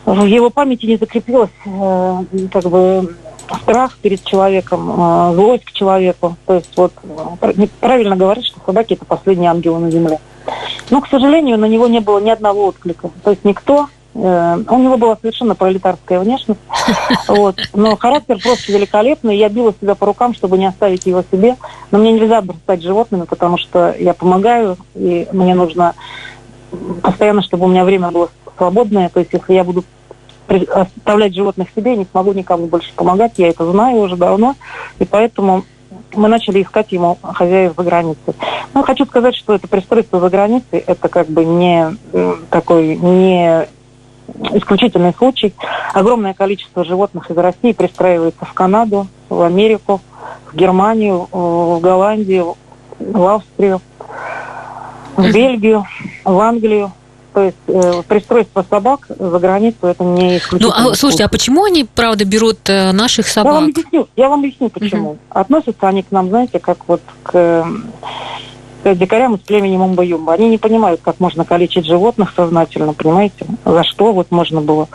в 0.06 0.26
его 0.26 0.50
памяти 0.50 0.86
не 0.86 0.96
закрепилось 0.96 1.50
как 2.52 2.64
бы 2.64 3.14
страх 3.62 3.98
перед 3.98 4.24
человеком, 4.24 5.34
злость 5.34 5.66
к 5.66 5.72
человеку. 5.74 6.38
То 6.46 6.56
есть 6.56 6.72
вот 6.78 6.94
правильно 7.82 8.16
говорят, 8.16 8.46
что 8.46 8.60
собаки 8.66 8.94
это 8.94 9.04
последние 9.04 9.52
ангелы 9.52 9.80
на 9.80 9.92
земле. 9.92 10.20
Но, 10.90 11.02
к 11.02 11.10
сожалению, 11.10 11.58
на 11.58 11.66
него 11.66 11.88
не 11.88 12.00
было 12.00 12.20
ни 12.20 12.30
одного 12.30 12.68
отклика. 12.68 13.10
То 13.22 13.32
есть 13.32 13.44
никто 13.44 13.90
Э, 13.90 13.97
у 14.18 14.80
него 14.80 14.98
была 14.98 15.16
совершенно 15.16 15.54
пролетарская 15.54 16.20
внешность, 16.20 16.60
вот, 17.28 17.56
но 17.74 17.96
характер 17.96 18.40
просто 18.42 18.72
великолепный. 18.72 19.38
Я 19.38 19.48
била 19.50 19.74
себя 19.80 19.94
по 19.94 20.08
рукам, 20.08 20.34
чтобы 20.34 20.58
не 20.58 20.66
оставить 20.66 21.06
его 21.06 21.24
себе. 21.32 21.56
Но 21.92 22.00
мне 22.00 22.14
нельзя 22.14 22.42
бросать 22.42 22.82
животными, 22.82 23.26
потому 23.26 23.58
что 23.58 23.96
я 23.98 24.16
помогаю, 24.16 24.78
и 24.96 25.28
мне 25.32 25.54
нужно 25.54 25.94
постоянно, 27.04 27.44
чтобы 27.44 27.66
у 27.66 27.68
меня 27.68 27.86
время 27.86 28.10
было 28.10 28.30
свободное. 28.58 29.10
То 29.10 29.20
есть, 29.20 29.34
если 29.34 29.54
я 29.54 29.64
буду 29.64 29.84
оставлять 30.48 31.36
животных 31.36 31.68
себе, 31.76 31.92
я 31.92 31.98
не 31.98 32.08
смогу 32.10 32.34
никому 32.34 32.66
больше 32.66 32.92
помогать. 32.96 33.34
Я 33.38 33.50
это 33.50 33.70
знаю 33.70 33.98
уже 33.98 34.16
давно, 34.16 34.56
и 34.98 35.06
поэтому 35.06 35.64
мы 36.16 36.28
начали 36.28 36.64
искать 36.64 36.92
ему 36.92 37.18
хозяев 37.22 37.74
за 37.78 37.84
границей. 37.84 38.34
Ну, 38.74 38.82
хочу 38.82 39.06
сказать, 39.06 39.36
что 39.36 39.54
это 39.54 39.68
пристройство 39.68 40.20
за 40.20 40.30
границей, 40.30 40.80
это 40.80 41.08
как 41.08 41.28
бы 41.28 41.46
не 41.46 41.96
такой, 42.50 42.96
не 42.96 43.68
исключительный 44.54 45.14
случай. 45.14 45.54
Огромное 45.94 46.34
количество 46.34 46.84
животных 46.84 47.30
из 47.32 47.38
России 47.38 47.72
пристраивается 47.72 48.46
в 48.46 48.54
Канаду, 48.54 49.08
в 49.30 49.42
Америку, 49.42 50.02
в 50.52 50.56
Германию, 50.56 51.28
в 51.32 51.80
Голландию, 51.80 52.56
в 53.00 53.26
Австрию, 53.26 53.82
в 55.16 55.32
Бельгию, 55.32 55.86
в 56.24 56.40
Англию. 56.40 56.92
То 57.34 57.44
есть 57.44 57.58
э, 57.68 58.02
пристройство 58.08 58.66
собак 58.68 59.06
за 59.10 59.38
границу 59.38 59.86
это 59.86 60.04
не 60.04 60.38
исключительно. 60.38 60.82
Ну, 60.82 60.92
а, 60.92 60.96
слушайте, 60.96 61.24
а 61.24 61.30
почему 61.30 61.66
они, 61.66 61.84
правда, 61.84 62.26
берут 62.26 62.68
э, 62.68 62.92
наших 62.94 63.28
собак? 63.28 63.54
Я 63.54 63.60
вам 63.60 63.70
объясню, 63.70 64.08
я 64.16 64.30
вам 64.30 64.40
объясню 64.40 64.70
почему. 64.70 65.10
Угу. 65.12 65.20
Относятся 65.30 65.88
они 65.88 66.02
к 66.02 66.12
нам, 66.12 66.30
знаете, 66.30 66.58
как 66.58 66.80
вот 66.88 67.02
к 67.22 67.68
дикарям 68.84 69.36
из 69.36 69.42
племени 69.42 69.78
Мумба-Юмба. 69.78 70.34
Они 70.34 70.50
не 70.50 70.58
понимают, 70.58 71.02
как 71.04 71.20
можно 71.20 71.46
калечить 71.46 71.86
животных 71.86 72.34
сознательно, 72.36 72.94
понимаете? 72.94 73.46
За 73.66 73.84
что 73.84 74.14
вот 74.14 74.32
можно 74.32 74.62
было. 74.62 74.88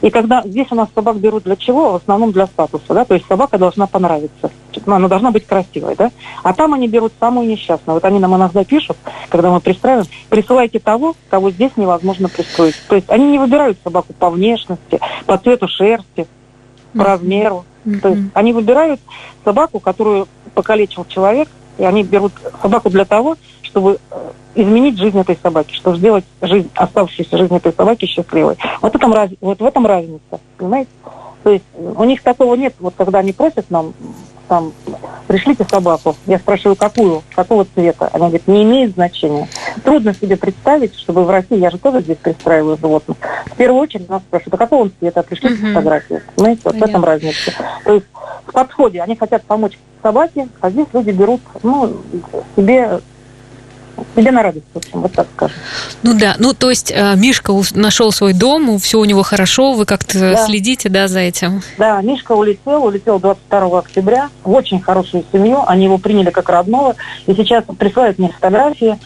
И 0.00 0.10
когда 0.10 0.42
здесь 0.44 0.66
у 0.70 0.74
нас 0.74 0.88
собак 0.94 1.16
берут 1.18 1.44
для 1.44 1.56
чего? 1.56 1.92
В 1.92 1.96
основном 1.96 2.32
для 2.32 2.46
статуса, 2.46 2.94
да? 2.94 3.04
То 3.04 3.14
есть 3.14 3.26
собака 3.26 3.58
должна 3.58 3.86
понравиться. 3.86 4.50
Ну, 4.86 4.94
она 4.94 5.08
должна 5.08 5.30
быть 5.30 5.46
красивой, 5.46 5.94
да? 5.96 6.10
А 6.42 6.52
там 6.54 6.74
они 6.74 6.88
берут 6.88 7.12
самую 7.20 7.48
несчастную. 7.48 7.96
Вот 7.96 8.04
они 8.04 8.18
нам 8.18 8.34
иногда 8.36 8.64
пишут, 8.64 8.96
когда 9.28 9.50
мы 9.50 9.60
пристраиваем, 9.60 10.06
присылайте 10.28 10.78
того, 10.78 11.14
кого 11.30 11.50
здесь 11.50 11.72
невозможно 11.76 12.28
пристроить. 12.28 12.76
То 12.88 12.96
есть 12.96 13.10
они 13.10 13.30
не 13.30 13.38
выбирают 13.38 13.78
собаку 13.84 14.12
по 14.12 14.30
внешности, 14.30 14.98
по 15.26 15.38
цвету 15.38 15.68
шерсти, 15.68 16.26
по 16.96 17.04
размеру. 17.04 17.64
То 18.00 18.08
есть 18.08 18.22
они 18.34 18.52
выбирают 18.52 19.00
собаку, 19.44 19.80
которую 19.80 20.28
покалечил 20.54 21.04
человек, 21.04 21.48
и 21.78 21.84
они 21.84 22.02
берут 22.02 22.32
собаку 22.60 22.90
для 22.90 23.04
того, 23.04 23.36
чтобы 23.62 23.98
э, 24.10 24.30
изменить 24.54 24.98
жизнь 24.98 25.18
этой 25.18 25.38
собаки, 25.42 25.74
чтобы 25.74 25.98
сделать 25.98 26.24
жизнь, 26.40 26.70
оставшуюся 26.74 27.38
жизнь 27.38 27.54
этой 27.54 27.72
собаки 27.72 28.06
счастливой. 28.06 28.56
Вот, 28.80 28.94
этом, 28.94 29.14
вот 29.40 29.60
в 29.60 29.64
этом 29.64 29.86
разница, 29.86 30.40
понимаете? 30.58 30.90
То 31.42 31.50
есть 31.50 31.64
у 31.74 32.04
них 32.04 32.22
такого 32.22 32.54
нет, 32.54 32.74
вот 32.78 32.94
когда 32.96 33.18
они 33.20 33.32
просят 33.32 33.70
нам, 33.70 33.94
там, 34.48 34.72
пришлите 35.26 35.64
собаку. 35.64 36.14
Я 36.26 36.38
спрашиваю, 36.38 36.76
какую, 36.76 37.22
какого 37.34 37.64
цвета. 37.64 38.10
Они 38.12 38.26
говорят, 38.26 38.46
не 38.46 38.64
имеет 38.64 38.92
значения. 38.92 39.48
Трудно 39.82 40.14
себе 40.14 40.36
представить, 40.36 40.94
чтобы 40.94 41.24
в 41.24 41.30
России, 41.30 41.56
я 41.56 41.70
же 41.70 41.78
тоже 41.78 42.00
здесь 42.00 42.18
пристраиваю 42.18 42.76
животных, 42.76 43.16
в 43.46 43.56
первую 43.56 43.80
очередь 43.80 44.08
нас 44.08 44.22
спрашивают, 44.22 44.54
а 44.54 44.58
какого 44.58 44.82
он 44.82 44.92
цвета, 44.98 45.22
пришлите 45.22 45.54
угу. 45.54 45.68
фотографию. 45.68 46.20
Понимаете, 46.36 46.62
вот 46.64 46.74
в 46.74 46.82
этом 46.82 47.04
разница. 47.04 47.52
То 47.84 47.94
есть 47.94 48.06
в 48.46 48.52
подходе 48.52 49.00
они 49.00 49.16
хотят 49.16 49.42
помочь 49.44 49.78
собаке, 50.02 50.48
а 50.60 50.70
здесь 50.70 50.86
люди 50.92 51.10
берут, 51.10 51.40
ну, 51.62 51.96
себе 52.56 53.00
себе 54.16 54.30
на 54.30 54.42
радость, 54.42 54.66
в 54.72 54.78
общем, 54.78 55.00
вот 55.00 55.12
так 55.12 55.26
скажем. 55.34 55.56
Ну 56.02 56.18
да, 56.18 56.36
ну 56.38 56.54
то 56.54 56.70
есть 56.70 56.90
э, 56.90 57.14
Мишка 57.16 57.52
нашел 57.74 58.12
свой 58.12 58.32
дом, 58.32 58.78
все 58.78 58.98
у 58.98 59.04
него 59.04 59.22
хорошо, 59.22 59.72
вы 59.72 59.84
как-то 59.84 60.18
да. 60.18 60.46
следите, 60.46 60.88
да, 60.88 61.08
за 61.08 61.20
этим? 61.20 61.62
Да, 61.78 62.00
Мишка 62.02 62.32
улетел, 62.32 62.84
улетел 62.84 63.18
22 63.18 63.78
октября 63.78 64.30
в 64.44 64.52
очень 64.52 64.80
хорошую 64.80 65.24
семью, 65.32 65.62
они 65.66 65.84
его 65.84 65.98
приняли 65.98 66.30
как 66.30 66.48
родного, 66.48 66.96
и 67.26 67.34
сейчас 67.34 67.64
присылают 67.78 68.18
мне 68.18 68.28
фотографии, 68.28 68.98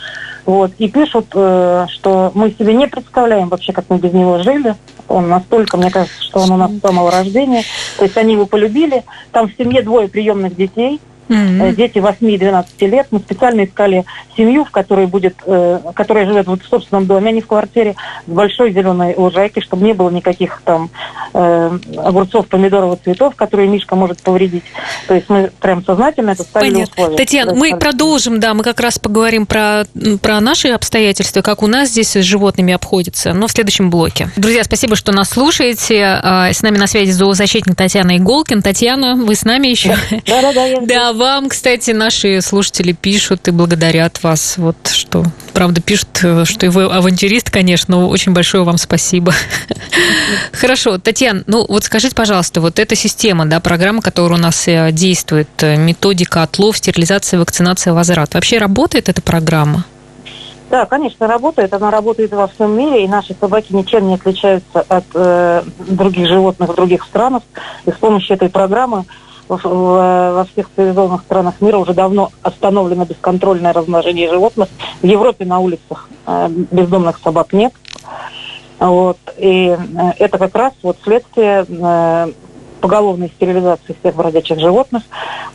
вот, 0.45 0.73
и 0.79 0.89
пишут, 0.89 1.27
э, 1.35 1.87
что 1.91 2.31
мы 2.35 2.51
себе 2.51 2.75
не 2.75 2.87
представляем 2.87 3.49
вообще, 3.49 3.73
как 3.73 3.87
мы 3.89 3.99
без 3.99 4.13
него 4.13 4.39
жили. 4.39 4.77
Он 5.09 5.29
настолько, 5.29 5.77
мне 5.77 5.91
кажется, 5.91 6.23
что 6.23 6.41
он 6.41 6.51
у 6.53 6.57
нас 6.57 6.71
с 6.71 6.81
самого 6.81 7.11
рождения. 7.11 7.65
То 7.99 8.05
есть 8.05 8.17
они 8.17 8.35
его 8.35 8.47
полюбили. 8.47 9.05
Там 9.33 9.49
в 9.49 9.57
семье 9.57 9.83
двое 9.83 10.07
приемных 10.07 10.55
детей– 10.55 11.01
Mm-hmm. 11.29 11.75
Дети 11.75 11.99
8-12 11.99 12.67
лет. 12.87 13.07
Мы 13.11 13.19
специально 13.19 13.65
искали 13.65 14.05
семью, 14.37 14.65
в 14.65 14.71
которой 14.71 15.07
будет, 15.07 15.37
э, 15.47 15.81
которая 15.95 16.27
живет 16.27 16.47
вот 16.47 16.63
в 16.63 16.69
собственном 16.69 17.07
доме, 17.07 17.31
а 17.31 17.33
не 17.33 17.41
в 17.41 17.47
квартире, 17.47 17.95
с 18.27 18.31
большой 18.31 18.73
зеленой 18.73 19.15
лужайкой, 19.17 19.63
чтобы 19.63 19.85
не 19.85 19.93
было 19.93 20.11
никаких 20.11 20.61
там 20.65 20.91
э, 21.35 21.79
огурцов, 21.99 22.49
помидоров 22.49 22.99
и 22.99 23.05
цветов, 23.05 23.35
которые 23.35 23.69
Мишка 23.69 23.97
может 23.97 24.23
повредить. 24.23 24.65
То 25.09 25.15
есть 25.15 25.29
мы 25.29 25.51
прям 25.61 25.85
сознательно 25.85 26.31
это 26.31 26.43
ставили 26.43 26.73
Понятно. 26.75 26.93
условия. 27.03 27.17
Татьяна, 27.17 27.53
мы 27.53 27.69
ставили. 27.69 27.79
продолжим, 27.79 28.41
да, 28.41 28.55
мы 28.55 28.63
как 28.63 28.81
раз 28.81 28.99
поговорим 28.99 29.47
про, 29.47 29.85
про 30.21 30.41
наши 30.41 30.69
обстоятельства, 30.69 31.43
как 31.43 31.63
у 31.63 31.67
нас 31.67 31.89
здесь 31.89 32.17
с 32.17 32.23
животными 32.23 32.73
обходится, 32.73 33.33
но 33.33 33.47
в 33.47 33.53
следующем 33.53 33.91
блоке. 33.91 34.29
Друзья, 34.37 34.65
спасибо, 34.65 34.97
что 34.97 35.13
нас 35.13 35.31
слушаете. 35.31 36.05
А, 36.23 36.53
с 36.53 36.63
нами 36.63 36.79
на 36.79 36.87
связи 36.87 37.11
зоозащитник 37.11 37.77
Татьяна 37.77 38.17
Иголкин. 38.17 38.63
Татьяна, 38.63 39.17
вы 39.17 39.35
с 39.35 39.45
нами 39.45 39.69
еще? 39.69 39.97
Да, 40.27 40.43
да, 40.43 40.53
да. 40.53 40.81
Да, 40.83 41.13
вам, 41.17 41.49
кстати, 41.49 41.91
наши 41.91 42.41
слушатели 42.41 42.93
пишут 42.93 43.49
и 43.49 43.51
благодарят 43.51 44.23
вас. 44.23 44.57
Вот 44.57 44.77
что, 44.89 45.25
правда, 45.53 45.81
пишут, 45.81 46.09
что 46.17 46.71
вы 46.71 46.85
авантюрист, 46.85 47.51
конечно, 47.51 48.07
очень 48.07 48.33
большое 48.33 48.65
вам 48.65 48.79
спасибо. 48.79 49.33
Хорошо, 50.53 50.99
Татьяна, 50.99 51.43
ну 51.47 51.67
вот 51.69 51.85
скажите, 51.85 52.15
пожалуйста, 52.15 52.61
вот 52.61 52.79
эта 52.79 52.95
система, 52.95 53.47
да, 53.47 53.61
программа, 53.61 54.03
которая 54.03 54.39
у 54.39 54.43
нас 54.43 54.69
э, 54.69 54.93
действует, 54.93 55.49
э, 55.63 55.77
методика 55.77 56.43
отлов, 56.43 56.79
стерилизация, 56.79 57.41
вакцинация, 57.41 57.93
возврат, 57.93 58.35
вообще 58.35 58.59
работает 58.59 59.09
эта 59.09 59.23
программа? 59.23 59.85
Да, 60.71 60.85
конечно, 60.87 61.29
работает. 61.29 61.73
Она 61.73 61.91
работает 61.91 62.33
во 62.33 62.49
всем 62.49 62.77
мире, 62.77 63.05
и 63.05 63.09
наши 63.09 63.37
собаки 63.39 63.73
ничем 63.73 64.09
не 64.09 64.15
отличаются 64.15 64.81
от 64.81 65.05
э, 65.15 65.63
других 65.79 66.27
животных 66.27 66.71
в 66.71 66.75
других 66.75 67.05
странах. 67.05 67.43
И 67.87 67.91
с 67.91 67.95
помощью 67.95 68.35
этой 68.35 68.49
программы 68.49 69.05
во 69.49 70.45
всех 70.53 70.69
цивилизованных 70.75 71.23
странах 71.23 71.55
мира 71.61 71.79
уже 71.79 71.95
давно 71.95 72.31
остановлено 72.43 73.05
бесконтрольное 73.05 73.73
размножение 73.73 74.29
животных. 74.29 74.69
В 75.03 75.07
Европе 75.07 75.45
на 75.45 75.61
улицах 75.61 76.09
э, 76.27 76.49
бездомных 76.49 77.19
собак 77.23 77.53
нет. 77.53 77.73
Вот. 78.79 79.19
И 79.39 79.69
э, 79.69 79.77
это 80.19 80.39
как 80.39 80.55
раз 80.55 80.73
вот 80.83 80.99
следствие 81.03 81.65
э, 81.69 82.33
поголовной 82.81 83.29
стерилизации 83.29 83.97
всех 84.01 84.15
бродячих 84.15 84.59
животных. 84.59 85.03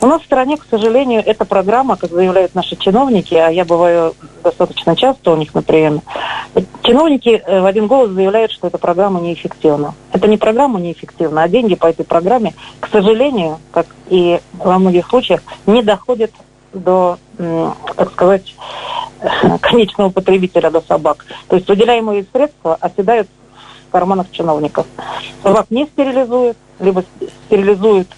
У 0.00 0.06
нас 0.06 0.22
в 0.22 0.24
стране, 0.24 0.56
к 0.56 0.66
сожалению, 0.68 1.22
эта 1.24 1.44
программа, 1.44 1.96
как 1.96 2.10
заявляют 2.10 2.54
наши 2.54 2.76
чиновники, 2.76 3.34
а 3.34 3.48
я 3.48 3.64
бываю 3.64 4.14
достаточно 4.42 4.96
часто 4.96 5.32
у 5.32 5.36
них 5.36 5.54
на 5.54 5.62
приеме, 5.62 6.00
чиновники 6.82 7.42
э, 7.44 7.60
в 7.60 7.66
один 7.66 7.86
голос 7.86 8.10
заявляют, 8.10 8.52
что 8.52 8.66
эта 8.66 8.78
программа 8.78 9.20
неэффективна. 9.20 9.94
Это 10.12 10.28
не 10.28 10.36
программа 10.36 10.80
неэффективна, 10.80 11.42
а 11.42 11.48
деньги 11.48 11.74
по 11.74 11.86
этой 11.86 12.04
программе, 12.04 12.54
к 12.80 12.88
сожалению, 12.88 13.58
как 13.70 13.86
и 14.08 14.40
во 14.54 14.78
многих 14.78 15.08
случаях, 15.08 15.42
не 15.66 15.82
доходят 15.82 16.32
до, 16.72 17.18
так 17.96 18.12
сказать, 18.12 18.54
конечного 19.60 20.10
потребителя, 20.10 20.70
до 20.70 20.80
собак. 20.80 21.24
То 21.48 21.56
есть 21.56 21.68
выделяемые 21.68 22.26
средства 22.32 22.76
оседают 22.80 23.28
карманах 23.92 24.30
чиновников. 24.30 24.86
Собак 25.42 25.66
не 25.70 25.86
стерилизуют, 25.86 26.56
либо 26.80 27.04
стерилизуют 27.46 28.08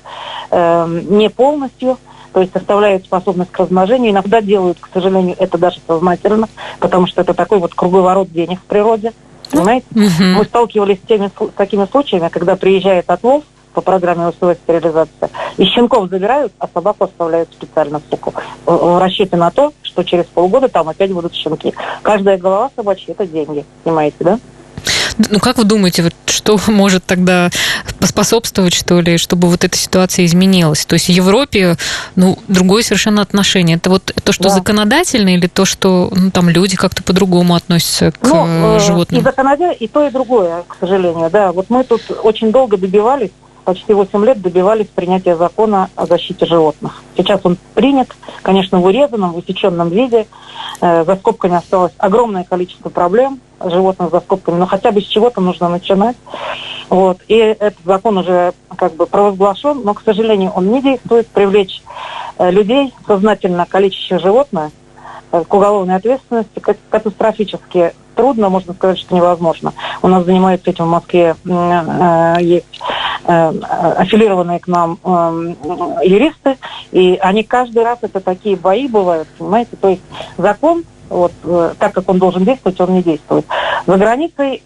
э, 0.51 1.03
не 1.09 1.29
полностью, 1.29 1.99
то 2.33 2.41
есть 2.41 2.57
оставляют 2.57 3.05
способность 3.05 3.53
к 3.53 3.59
размножению. 3.59 4.13
Иногда 4.13 4.41
делают, 4.41 4.79
к 4.81 4.89
сожалению, 4.93 5.37
это 5.39 5.59
даже 5.59 5.79
сознательно, 5.87 6.49
потому 6.81 7.07
что 7.07 7.21
это 7.21 7.35
такой 7.35 7.59
вот 7.59 7.75
круговорот 7.75 8.31
денег 8.33 8.61
в 8.61 8.65
природе. 8.65 9.13
Понимаете? 9.51 9.87
Mm-hmm. 9.95 10.33
Мы 10.39 10.45
сталкивались 10.45 10.99
с, 10.99 11.07
теми, 11.07 11.29
с 11.29 11.53
такими 11.57 11.87
случаями, 11.87 12.29
когда 12.29 12.57
приезжает 12.57 13.09
отлов 13.09 13.45
по 13.73 13.81
программе 13.81 14.29
условия 14.29 14.57
стерилизации, 14.57 15.29
и 15.57 15.65
щенков 15.65 16.09
забирают, 16.09 16.53
а 16.59 16.69
собаку 16.73 17.05
оставляют 17.05 17.53
специально 17.53 18.01
в 18.01 18.03
суку. 18.09 18.33
В 18.65 18.99
расчете 19.01 19.37
на 19.37 19.51
то, 19.51 19.73
что 19.83 20.03
через 20.05 20.27
полгода 20.27 20.69
там 20.69 20.89
опять 20.89 21.13
будут 21.13 21.35
щенки. 21.35 21.75
Каждая 22.03 22.39
голова 22.39 22.71
собачья– 22.75 23.13
это 23.19 23.27
деньги, 23.27 23.65
понимаете, 23.83 24.17
да? 24.21 24.39
Ну, 25.19 25.39
как 25.39 25.59
вы 25.59 25.65
думаете, 25.65 26.03
вот 26.03 26.15
что 26.27 26.59
может 26.67 27.05
тогда 27.05 27.51
поспособствовать, 27.99 28.75
что 28.75 29.01
ли, 29.01 29.19
чтобы 29.19 29.49
вот 29.49 29.65
эта 29.65 29.77
ситуация 29.77 30.25
изменилась? 30.25 30.85
То 30.87 30.95
есть 30.95 31.07
в 31.07 31.11
Европе, 31.11 31.77
ну, 32.17 32.39
другое 32.49 32.83
совершенно 32.83 33.23
отношение. 33.23 33.77
Это 33.77 33.91
вот 33.91 34.13
то, 34.23 34.33
что 34.33 34.45
да. 34.45 34.51
законодательно, 34.51 35.35
или 35.35 35.47
то, 35.47 35.65
что 35.65 36.11
ну, 36.15 36.31
там 36.31 36.49
люди 36.49 36.77
как-то 36.77 37.03
по-другому 37.03 37.55
относятся 37.55 38.13
к 38.13 38.23
ну, 38.23 38.77
э, 38.77 38.81
животным? 38.81 39.21
И 39.21 39.25
законодательно, 39.25 39.73
и 39.73 39.89
то, 39.89 40.07
и 40.07 40.11
другое, 40.11 40.65
к 40.67 40.77
сожалению, 40.81 41.31
да. 41.31 41.53
Вот 41.53 41.71
мы 41.71 41.85
тут 41.85 42.03
очень 42.23 42.53
долго 42.53 42.77
добивались 42.77 43.31
почти 43.65 43.95
8 43.95 44.25
лет 44.25 44.41
добивались 44.41 44.87
принятия 44.87 45.37
закона 45.37 45.91
о 45.97 46.07
защите 46.07 46.47
животных. 46.47 47.03
Сейчас 47.17 47.41
он 47.45 47.57
принят, 47.75 48.09
конечно, 48.43 48.79
в 48.79 48.85
урезанном, 48.85 49.33
в 49.33 49.39
усеченном 49.39 49.89
виде. 49.89 50.27
Э, 50.81 51.05
за 51.05 51.17
скобками 51.17 51.57
осталось 51.57 51.93
огромное 51.99 52.45
количество 52.45 52.91
проблем 52.91 53.41
животных 53.65 54.11
за 54.11 54.21
скобками, 54.21 54.57
но 54.57 54.67
хотя 54.67 54.93
бы 54.93 55.01
с 55.01 55.07
чего-то 55.07 55.41
нужно 55.41 55.69
начинать. 55.69 56.17
Вот. 56.91 57.19
И 57.29 57.37
этот 57.37 57.79
закон 57.85 58.19
уже 58.19 58.53
как 58.77 58.95
бы 58.95 59.07
провозглашен, 59.07 59.83
но, 59.83 59.95
к 59.95 60.03
сожалению, 60.03 60.53
он 60.55 60.71
не 60.71 60.83
действует. 60.83 61.27
Привлечь 61.29 61.83
э, 62.39 62.51
людей, 62.51 62.93
сознательно 63.07 63.67
калечащих 63.67 64.21
животное, 64.21 64.71
э, 65.33 65.43
к 65.47 65.55
уголовной 65.55 65.97
ответственности 65.97 66.61
катастрофически 66.91 67.93
трудно, 68.15 68.49
можно 68.49 68.75
сказать, 68.75 68.99
что 68.99 69.15
невозможно. 69.15 69.73
У 70.03 70.09
нас 70.09 70.25
занимаются 70.25 70.71
этим 70.71 70.85
в 70.85 70.89
Москве, 70.89 71.35
есть 72.41 72.81
аффилированные 73.27 74.61
к 74.61 74.67
нам 74.67 74.99
э, 75.03 75.55
юристы, 76.05 76.57
и 76.93 77.19
они 77.21 77.43
каждый 77.43 77.85
раз, 77.85 77.99
это 78.03 78.21
такие 78.21 78.57
бои 78.57 78.87
бывают, 78.89 79.29
понимаете, 79.39 79.77
то 79.81 79.89
есть 79.89 80.03
закон, 80.37 80.85
вот 81.09 81.33
так 81.79 81.93
как 81.93 82.09
он 82.09 82.19
должен 82.19 82.45
действовать, 82.45 82.81
он 82.81 82.95
не 82.95 83.03
действует. 83.03 83.45
За 83.87 83.97
границей 83.97 84.63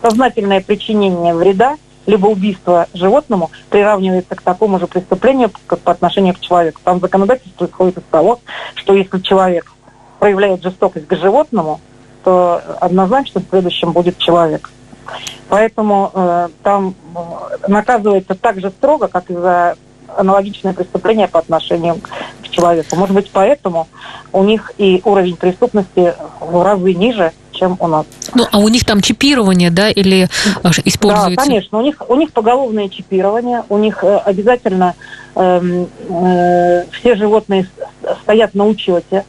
сознательное 0.00 0.60
причинение 0.60 1.34
вреда 1.34 1.76
либо 2.06 2.26
убийство 2.26 2.86
животному 2.94 3.50
приравнивается 3.68 4.34
к 4.34 4.40
такому 4.40 4.78
же 4.80 4.86
преступлению, 4.86 5.50
как 5.66 5.80
по 5.80 5.92
отношению 5.92 6.34
к 6.34 6.40
человеку. 6.40 6.80
Там 6.82 7.00
законодательство 7.00 7.66
исходит 7.66 7.98
из 7.98 8.04
того, 8.10 8.40
что 8.76 8.94
если 8.94 9.18
человек 9.20 9.72
проявляет 10.18 10.62
жестокость 10.62 11.06
к 11.06 11.16
животному, 11.16 11.80
то 12.24 12.62
однозначно 12.80 13.42
следующим 13.50 13.92
будет 13.92 14.16
человек. 14.16 14.70
Поэтому 15.48 16.10
э, 16.12 16.48
там 16.62 16.94
э, 17.14 17.68
наказывается 17.68 18.34
так 18.34 18.60
же 18.60 18.70
строго, 18.70 19.08
как 19.08 19.30
и 19.30 19.34
за 19.34 19.76
аналогичное 20.16 20.72
преступление 20.72 21.28
по 21.28 21.38
отношению 21.38 21.96
к 22.42 22.48
человеку. 22.48 22.96
Может 22.96 23.14
быть, 23.14 23.30
поэтому 23.32 23.88
у 24.32 24.42
них 24.42 24.72
и 24.78 25.00
уровень 25.04 25.36
преступности 25.36 26.14
в 26.40 26.62
разы 26.62 26.94
ниже, 26.94 27.32
чем 27.52 27.76
у 27.80 27.86
нас. 27.86 28.06
Ну, 28.34 28.46
а 28.50 28.58
у 28.58 28.68
них 28.68 28.84
там 28.84 29.00
чипирование, 29.00 29.70
да, 29.70 29.90
или 29.90 30.28
э, 30.62 30.70
используется? 30.84 31.36
Да, 31.36 31.42
конечно. 31.42 31.78
У 31.78 31.82
них, 31.82 32.02
у 32.08 32.14
них 32.14 32.32
поголовное 32.32 32.88
чипирование, 32.88 33.64
у 33.68 33.78
них 33.78 34.02
э, 34.02 34.16
обязательно 34.18 34.94
э, 35.34 35.86
э, 36.08 36.84
все 36.92 37.16
животные 37.16 37.68
стоят 38.22 38.54
на 38.54 38.66
учете, 38.66 39.24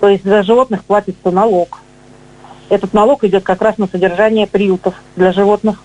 то 0.00 0.08
есть 0.08 0.24
за 0.24 0.42
животных 0.42 0.84
платится 0.84 1.30
налог. 1.30 1.80
Этот 2.74 2.92
налог 2.92 3.22
идет 3.22 3.44
как 3.44 3.62
раз 3.62 3.78
на 3.78 3.86
содержание 3.86 4.48
приютов 4.48 4.94
для 5.14 5.32
животных. 5.32 5.80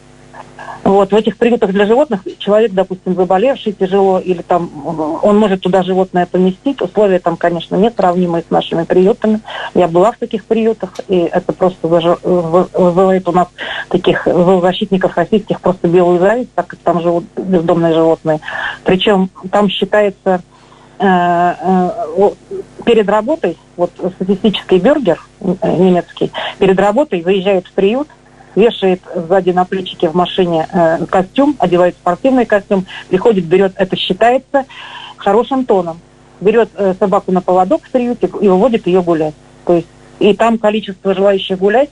Вот, 0.83 1.11
в 1.11 1.15
этих 1.15 1.37
приютах 1.37 1.71
для 1.71 1.85
животных 1.85 2.21
человек, 2.39 2.71
допустим, 2.71 3.13
заболевший 3.13 3.73
тяжело, 3.73 4.17
или 4.17 4.41
там 4.41 4.71
он 5.21 5.37
может 5.37 5.61
туда 5.61 5.83
животное 5.83 6.25
поместить. 6.25 6.81
Условия 6.81 7.19
там, 7.19 7.37
конечно, 7.37 7.75
нет 7.75 7.93
сравнимые 7.95 8.43
с 8.47 8.49
нашими 8.49 8.85
приютами. 8.85 9.41
Я 9.75 9.87
была 9.87 10.13
в 10.13 10.17
таких 10.17 10.45
приютах, 10.45 10.95
и 11.07 11.29
это 11.31 11.53
просто 11.53 11.87
вызывает 11.87 13.27
у 13.27 13.31
нас 13.33 13.49
таких 13.89 14.25
защитников 14.25 15.15
российских 15.15 15.61
просто 15.61 15.87
белую 15.87 16.19
зависть, 16.19 16.53
так 16.55 16.65
как 16.65 16.79
там 16.79 17.01
живут 17.01 17.25
бездомные 17.37 17.93
животные. 17.93 18.39
Причем 18.83 19.29
там 19.51 19.69
считается 19.69 20.19
Э, 20.29 20.37
э, 20.37 20.41
перед 22.85 23.09
работой, 23.09 23.57
вот 23.77 23.91
статистический 24.15 24.79
бюргер 24.79 25.21
э, 25.39 25.55
немецкий, 25.77 26.31
перед 26.57 26.77
работой 26.79 27.21
выезжает 27.21 27.67
в 27.67 27.71
приют, 27.71 28.09
вешает 28.55 29.01
сзади 29.15 29.51
на 29.51 29.63
плечики 29.63 30.07
в 30.07 30.13
машине 30.13 30.67
костюм, 31.09 31.55
одевает 31.59 31.95
спортивный 31.95 32.45
костюм, 32.45 32.85
приходит, 33.07 33.45
берет, 33.45 33.73
это 33.75 33.95
считается 33.95 34.65
хорошим 35.15 35.63
тоном, 35.65 35.99
берет 36.41 36.69
собаку 36.99 37.31
на 37.31 37.41
поводок 37.41 37.83
в 37.83 37.91
приюте 37.91 38.29
и 38.41 38.47
выводит 38.49 38.87
ее 38.87 39.01
гулять. 39.01 39.35
То 39.65 39.75
есть 39.75 39.87
и 40.19 40.33
там 40.33 40.57
количество 40.57 41.13
желающих 41.13 41.57
гулять 41.59 41.89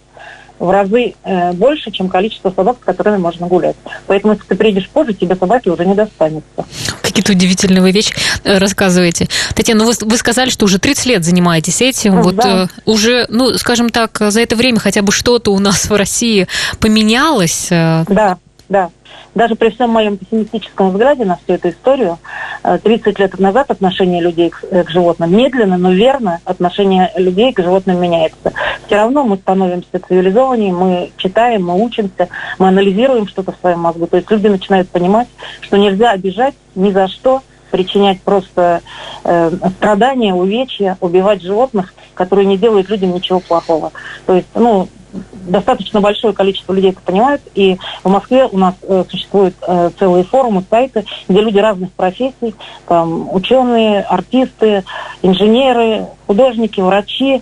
в 0.59 0.69
разы 0.69 1.13
э, 1.23 1.53
больше, 1.53 1.91
чем 1.91 2.09
количество 2.09 2.51
собак, 2.51 2.77
с 2.81 2.85
которыми 2.85 3.17
можно 3.17 3.47
гулять. 3.47 3.75
Поэтому, 4.07 4.33
если 4.33 4.45
ты 4.47 4.55
приедешь 4.55 4.89
позже, 4.89 5.13
тебе 5.13 5.35
собаки 5.35 5.69
уже 5.69 5.85
не 5.85 5.95
достанется. 5.95 6.65
Какие-то 7.01 7.31
удивительные 7.31 7.81
вы 7.81 7.91
вещи 7.91 8.13
э, 8.43 8.57
рассказываете. 8.57 9.27
Татьяна, 9.55 9.83
ну 9.83 9.91
вы, 9.91 9.93
вы 9.99 10.17
сказали, 10.17 10.49
что 10.49 10.65
уже 10.65 10.79
30 10.79 11.05
лет 11.05 11.23
занимаетесь 11.23 11.81
этим. 11.81 12.15
Да. 12.15 12.21
Вот 12.21 12.45
э, 12.45 12.67
уже, 12.85 13.25
ну, 13.29 13.53
скажем 13.57 13.89
так, 13.89 14.17
за 14.19 14.41
это 14.41 14.55
время 14.55 14.79
хотя 14.79 15.01
бы 15.01 15.11
что-то 15.11 15.53
у 15.53 15.59
нас 15.59 15.89
в 15.89 15.95
России 15.95 16.47
поменялось? 16.79 17.67
Э? 17.71 18.03
Да, 18.07 18.37
да 18.69 18.89
даже 19.37 19.55
при 19.55 19.69
всем 19.69 19.91
моем 19.91 20.17
пессимистическом 20.17 20.89
взгляде 20.89 21.23
на 21.23 21.37
всю 21.37 21.53
эту 21.53 21.69
историю, 21.69 22.17
30 22.63 23.07
э, 23.07 23.23
лет 23.23 23.39
назад 23.39 23.69
отношение 23.69 24.21
людей 24.21 24.49
к, 24.49 24.63
э, 24.69 24.83
к 24.83 24.89
животным 24.89 25.35
медленно, 25.35 25.77
но 25.77 25.91
верно 25.91 26.41
отношение 26.43 27.11
людей 27.15 27.53
к 27.53 27.61
животным 27.61 28.01
меняется. 28.01 28.53
Все 28.87 28.95
равно 28.95 29.23
мы 29.23 29.37
становимся 29.37 29.87
цивилизованнее, 30.07 30.73
мы 30.73 31.11
читаем, 31.17 31.65
мы 31.65 31.81
учимся, 31.81 32.29
мы 32.57 32.69
анализируем 32.69 33.27
что-то 33.27 33.51
в 33.51 33.57
своем 33.57 33.81
мозгу. 33.81 34.07
То 34.07 34.17
есть 34.17 34.29
люди 34.31 34.47
начинают 34.47 34.89
понимать, 34.89 35.27
что 35.61 35.77
нельзя 35.77 36.11
обижать 36.11 36.55
ни 36.75 36.91
за 36.91 37.07
что, 37.07 37.41
причинять 37.71 38.21
просто 38.21 38.81
э, 39.23 39.51
страдания, 39.77 40.33
увечья, 40.33 40.97
убивать 41.01 41.41
животных, 41.41 41.93
которые 42.13 42.45
не 42.45 42.57
делают 42.57 42.89
людям 42.89 43.13
ничего 43.13 43.39
плохого. 43.39 43.91
То 44.25 44.35
есть, 44.35 44.47
ну, 44.55 44.87
достаточно 45.33 46.01
большое 46.01 46.33
количество 46.33 46.73
людей 46.73 46.91
это 46.91 47.01
понимают, 47.01 47.41
и 47.55 47.77
в 48.03 48.09
Москве 48.09 48.45
у 48.45 48.57
нас 48.57 48.75
э, 48.83 49.03
существуют 49.09 49.55
э, 49.67 49.91
целые 49.97 50.23
форумы, 50.23 50.63
сайты, 50.69 51.05
где 51.27 51.41
люди 51.41 51.57
разных 51.59 51.91
профессий, 51.93 52.55
там, 52.87 53.33
ученые, 53.33 54.01
артисты, 54.01 54.83
инженеры, 55.21 56.07
художники, 56.25 56.81
врачи 56.81 57.41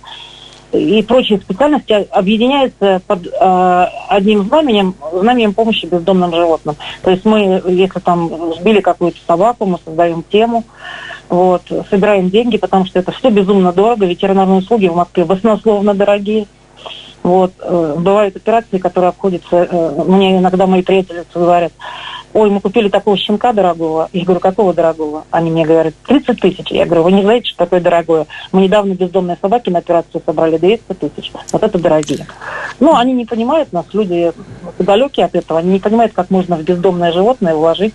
и 0.76 1.02
прочие 1.02 1.38
специальности 1.38 1.92
объединяются 2.10 3.00
под 3.06 3.26
э, 3.26 3.86
одним 4.08 4.44
знаменем, 4.44 4.94
знаменем 5.12 5.54
помощи 5.54 5.86
бездомным 5.86 6.34
животным. 6.34 6.76
То 7.02 7.10
есть 7.10 7.24
мы, 7.24 7.62
если 7.66 8.00
там 8.00 8.54
сбили 8.54 8.80
какую-то 8.80 9.18
собаку, 9.26 9.66
мы 9.66 9.78
создаем 9.84 10.22
тему, 10.22 10.64
вот, 11.28 11.62
собираем 11.90 12.30
деньги, 12.30 12.56
потому 12.56 12.86
что 12.86 12.98
это 12.98 13.12
все 13.12 13.30
безумно 13.30 13.72
дорого, 13.72 14.06
ветеринарные 14.06 14.58
услуги 14.58 14.86
в 14.86 14.96
Москве 14.96 15.24
баснословно 15.24 15.94
дорогие. 15.94 16.46
Вот, 17.22 17.52
э, 17.60 17.94
бывают 17.98 18.36
операции, 18.36 18.78
которые 18.78 19.08
обходятся, 19.08 19.68
э, 19.68 20.04
мне 20.06 20.38
иногда 20.38 20.66
мои 20.66 20.82
приятели 20.82 21.24
говорят, 21.34 21.72
ой, 22.36 22.50
мы 22.50 22.60
купили 22.60 22.88
такого 22.88 23.16
щенка 23.16 23.52
дорогого. 23.54 24.10
Я 24.12 24.24
говорю, 24.24 24.40
какого 24.40 24.74
дорогого? 24.74 25.24
Они 25.30 25.50
мне 25.50 25.64
говорят, 25.64 25.94
30 26.06 26.38
тысяч. 26.38 26.70
Я 26.70 26.84
говорю, 26.84 27.04
вы 27.04 27.12
не 27.12 27.22
знаете, 27.22 27.48
что 27.48 27.58
такое 27.58 27.80
дорогое? 27.80 28.26
Мы 28.52 28.62
недавно 28.62 28.92
бездомные 28.92 29.38
собаки 29.40 29.70
на 29.70 29.78
операцию 29.78 30.22
собрали 30.24 30.58
200 30.58 30.82
тысяч. 30.92 31.32
Вот 31.50 31.62
это 31.62 31.78
дорогие. 31.78 32.26
Ну, 32.78 32.94
они 32.94 33.14
не 33.14 33.24
понимают 33.24 33.72
нас, 33.72 33.86
люди 33.94 34.32
далекие 34.78 35.24
от 35.26 35.34
этого, 35.34 35.60
они 35.60 35.72
не 35.72 35.78
понимают, 35.78 36.12
как 36.12 36.30
можно 36.30 36.56
в 36.56 36.62
бездомное 36.62 37.10
животное 37.12 37.54
вложить 37.54 37.94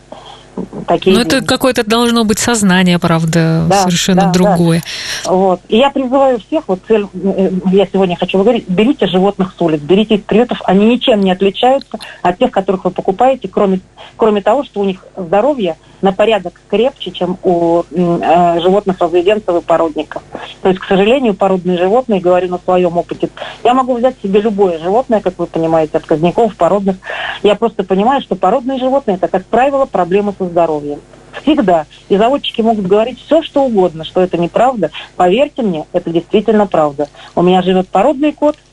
такие. 0.88 1.16
Ну, 1.16 1.22
это 1.22 1.42
какое-то 1.42 1.84
должно 1.84 2.24
быть 2.24 2.40
сознание, 2.40 3.00
правда, 3.00 3.66
да, 3.70 3.84
совершенно 3.84 4.24
да, 4.24 4.32
другое. 4.32 4.84
Да. 5.26 5.32
Вот. 5.32 5.62
И 5.68 5.78
я 5.78 5.90
призываю 5.90 6.40
всех, 6.40 6.68
вот 6.68 6.80
цель, 6.88 7.06
э, 7.14 7.52
я 7.72 7.88
сегодня 7.92 8.16
хочу 8.16 8.38
говорить, 8.40 8.68
берите 8.68 9.08
животных 9.08 9.54
с 9.58 9.62
улиц, 9.62 9.80
берите 9.82 10.16
из 10.16 10.22
приютов, 10.22 10.62
они 10.66 10.86
ничем 10.86 11.22
не 11.22 11.32
отличаются 11.32 11.98
от 12.22 12.38
тех, 12.38 12.52
которых 12.52 12.86
вы 12.86 12.92
покупаете, 12.92 13.48
кроме, 13.48 13.80
кроме 14.18 14.42
того, 14.42 14.64
что 14.64 14.82
у 14.82 14.84
них 14.84 15.06
здоровье 15.16 15.78
на 16.02 16.12
порядок 16.12 16.60
крепче, 16.68 17.12
чем 17.12 17.38
у 17.44 17.84
э, 17.92 18.60
животных 18.62 18.98
разведенцев 19.00 19.56
и 19.56 19.62
породников. 19.62 20.24
То 20.62 20.70
есть, 20.70 20.82
к 20.82 20.86
сожалению, 20.86 21.34
породные 21.34 21.78
животные, 21.78 22.20
говорю 22.20 22.50
на 22.50 22.58
своем 22.58 22.98
опыте, 22.98 23.30
я 23.64 23.74
могу 23.74 23.96
взять 23.96 24.16
себе 24.22 24.42
любое 24.42 24.80
животное, 24.80 25.22
как 25.22 25.38
вы 25.38 25.46
понимаете, 25.46 25.98
от 25.98 26.06
казняков, 26.06 26.56
породных. 26.56 26.98
Я 27.44 27.56
просто 27.56 27.84
понимаю, 27.84 28.22
что 28.22 28.36
породные 28.36 28.80
животные– 28.80 29.18
это, 29.22 29.28
как 29.28 29.46
правило, 29.46 29.86
проблемы 29.86 30.34
со 30.42 30.50
здоровьем. 30.50 31.00
Всегда. 31.42 31.86
И 32.10 32.18
заводчики 32.18 32.62
могут 32.62 32.88
говорить 32.88 33.20
все, 33.26 33.42
что 33.42 33.64
угодно, 33.64 34.04
что 34.04 34.22
это 34.22 34.38
неправда. 34.38 34.92
Поверьте 35.16 35.62
мне, 35.62 35.86
это 35.94 36.10
действительно 36.10 36.68
правда. 36.68 37.08
У 37.36 37.42
меня 37.42 37.62
живет 37.62 37.88
породный 37.88 38.34
кот– 38.34 38.58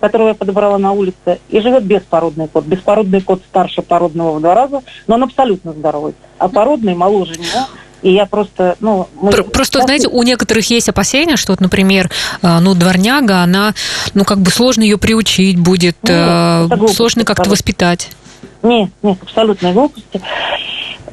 которого 0.00 0.28
я 0.28 0.34
подобрала 0.34 0.78
на 0.78 0.92
улице, 0.92 1.40
и 1.48 1.60
живет 1.60 1.84
беспородный 1.84 2.48
кот. 2.48 2.64
Беспородный 2.64 3.20
кот 3.20 3.42
старше 3.48 3.82
породного 3.82 4.38
в 4.38 4.40
два 4.40 4.54
раза, 4.54 4.82
но 5.06 5.16
он 5.16 5.24
абсолютно 5.24 5.72
здоровый. 5.72 6.14
А 6.38 6.48
породный 6.48 6.94
моложе 6.94 7.34
него, 7.34 7.66
и 8.02 8.12
я 8.12 8.26
просто, 8.26 8.76
ну... 8.80 9.08
Мы... 9.20 9.32
Просто, 9.32 9.80
знаете, 9.80 10.08
у 10.08 10.22
некоторых 10.22 10.70
есть 10.70 10.88
опасения, 10.88 11.36
что, 11.36 11.52
вот, 11.52 11.60
например, 11.60 12.10
э, 12.42 12.58
ну, 12.60 12.74
дворняга, 12.74 13.42
она, 13.42 13.74
ну, 14.14 14.24
как 14.24 14.38
бы 14.38 14.50
сложно 14.50 14.82
ее 14.82 14.98
приучить 14.98 15.58
будет, 15.58 15.96
нет, 16.02 16.12
э, 16.12 16.88
сложно 16.92 17.24
как-то 17.24 17.50
воспитать. 17.50 18.10
Нет, 18.62 18.90
нет, 19.02 19.18
абсолютной 19.22 19.72
глупости. 19.72 20.20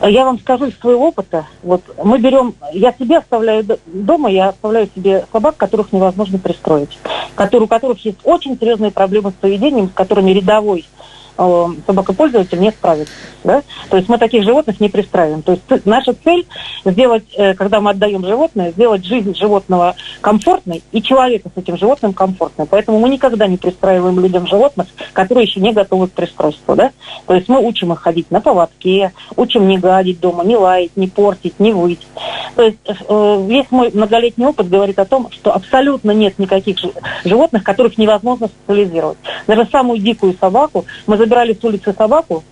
Я 0.07 0.25
вам 0.25 0.39
скажу 0.39 0.65
из 0.65 0.77
своего 0.77 1.07
опыта. 1.07 1.47
Вот 1.63 1.81
мы 2.03 2.19
берем, 2.19 2.53
я 2.73 2.93
себе 2.93 3.17
оставляю 3.17 3.65
дома, 3.85 4.29
я 4.29 4.49
оставляю 4.49 4.87
себе 4.95 5.25
собак, 5.31 5.57
которых 5.57 5.91
невозможно 5.91 6.37
пристроить, 6.37 6.99
которые, 7.33 7.65
у 7.65 7.67
которых 7.67 8.03
есть 8.05 8.19
очень 8.23 8.57
серьезные 8.59 8.91
проблемы 8.91 9.31
с 9.31 9.33
поведением, 9.33 9.89
с 9.89 9.93
которыми 9.93 10.31
рядовой 10.31 10.85
э, 11.37 11.65
собака-пользователь 11.85 12.59
не 12.59 12.71
справится. 12.71 13.13
Да? 13.43 13.63
То 13.89 13.97
есть 13.97 14.09
мы 14.09 14.17
таких 14.17 14.43
животных 14.43 14.79
не 14.79 14.89
пристраиваем. 14.89 15.41
То 15.41 15.53
есть 15.53 15.85
наша 15.85 16.13
цель 16.13 16.45
сделать, 16.83 17.25
э, 17.35 17.53
когда 17.53 17.81
мы 17.81 17.91
отдаем 17.91 18.25
животное, 18.25 18.71
сделать 18.71 19.05
жизнь 19.05 19.35
животного 19.35 19.95
комфортной 20.21 20.83
и 20.91 21.01
человека 21.01 21.49
с 21.53 21.57
этим 21.57 21.77
животным 21.77 22.13
комфортной. 22.13 22.67
Поэтому 22.67 22.99
мы 22.99 23.09
никогда 23.09 23.47
не 23.47 23.57
пристраиваем 23.57 24.19
людям 24.19 24.47
животных, 24.47 24.87
которые 25.13 25.45
еще 25.45 25.59
не 25.59 25.73
готовы 25.73 26.07
к 26.07 26.13
пристройству. 26.13 26.75
Да? 26.75 26.91
То 27.27 27.35
есть 27.35 27.47
мы 27.47 27.59
учим 27.59 27.93
их 27.93 28.01
ходить 28.01 28.31
на 28.31 28.41
поводке, 28.41 29.13
учим 29.35 29.67
не 29.67 29.77
гадить 29.77 30.19
дома, 30.19 30.43
не 30.43 30.55
лаять, 30.55 30.95
не 30.95 31.07
портить, 31.07 31.59
не 31.59 31.73
выть. 31.73 32.07
То 32.55 32.63
есть 32.63 32.77
э, 32.87 33.45
весь 33.47 33.71
мой 33.71 33.91
многолетний 33.93 34.45
опыт 34.45 34.69
говорит 34.69 34.99
о 34.99 35.05
том, 35.05 35.29
что 35.31 35.53
абсолютно 35.53 36.11
нет 36.11 36.37
никаких 36.39 36.77
животных, 37.23 37.63
которых 37.63 37.97
невозможно 37.97 38.49
социализировать. 38.49 39.17
Даже 39.47 39.67
самую 39.71 39.99
дикую 39.99 40.35
собаку, 40.39 40.85
мы 41.07 41.17
забирали 41.17 41.53
с 41.53 41.63
улицы 41.63 41.93
собаку, 41.93 42.43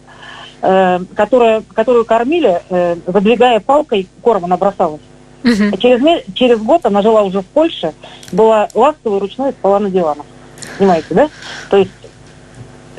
э, 0.61 0.99
которая, 1.15 1.63
которую 1.73 2.05
кормили, 2.05 2.61
э, 2.69 2.95
задвигая 3.05 3.59
палкой, 3.59 4.07
корм 4.21 4.45
она 4.45 4.57
бросалась. 4.57 5.01
Угу. 5.43 5.77
Через, 5.77 6.23
через 6.33 6.59
год 6.59 6.85
она 6.85 7.01
жила 7.01 7.23
уже 7.23 7.41
в 7.41 7.45
Польше, 7.45 7.93
была 8.31 8.69
ласковой, 8.73 9.19
ручной, 9.19 9.51
спала 9.51 9.79
на 9.79 9.89
диванах. 9.89 10.25
Понимаете, 10.77 11.07
да? 11.11 11.29
То 11.69 11.77
есть 11.77 11.91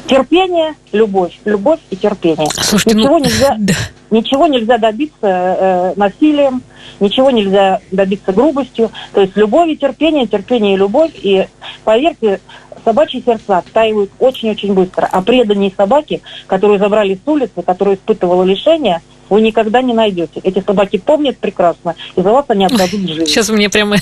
терпение, 0.06 0.74
любовь, 0.92 1.38
любовь 1.44 1.80
и 1.90 1.96
терпение. 1.96 2.46
Слушайте, 2.52 2.98
ничего 2.98 3.18
ну, 3.18 3.24
нельзя, 3.24 3.56
да. 3.58 3.74
ничего 4.10 4.46
нельзя 4.46 4.78
добиться 4.78 5.16
э, 5.22 5.92
насилием, 5.96 6.62
ничего 7.00 7.30
нельзя 7.30 7.80
добиться 7.90 8.32
грубостью. 8.32 8.90
То 9.12 9.22
есть 9.22 9.36
любовь 9.36 9.70
и 9.70 9.76
терпение, 9.76 10.26
терпение 10.26 10.74
и 10.74 10.78
любовь. 10.78 11.12
И 11.14 11.46
поверьте, 11.84 12.40
собачьи 12.84 13.22
сердца 13.24 13.58
оттаивают 13.58 14.10
очень-очень 14.18 14.74
быстро. 14.74 15.08
А 15.10 15.22
преданные 15.22 15.72
собаки, 15.76 16.22
которые 16.46 16.78
забрали 16.78 17.14
с 17.14 17.28
улицы, 17.28 17.62
которые 17.62 17.96
испытывала 17.96 18.42
лишение– 18.44 19.00
вы 19.28 19.40
никогда 19.40 19.82
не 19.82 19.94
найдете. 19.94 20.40
Эти 20.42 20.62
собаки 20.64 20.98
помнят 20.98 21.38
прекрасно, 21.38 21.94
и 22.16 22.22
за 22.22 22.30
вас 22.30 22.44
они 22.48 22.66
отдадут 22.66 23.00
жизнь. 23.00 23.26
Сейчас 23.26 23.48
меня 23.48 23.70
прямо, 23.70 23.96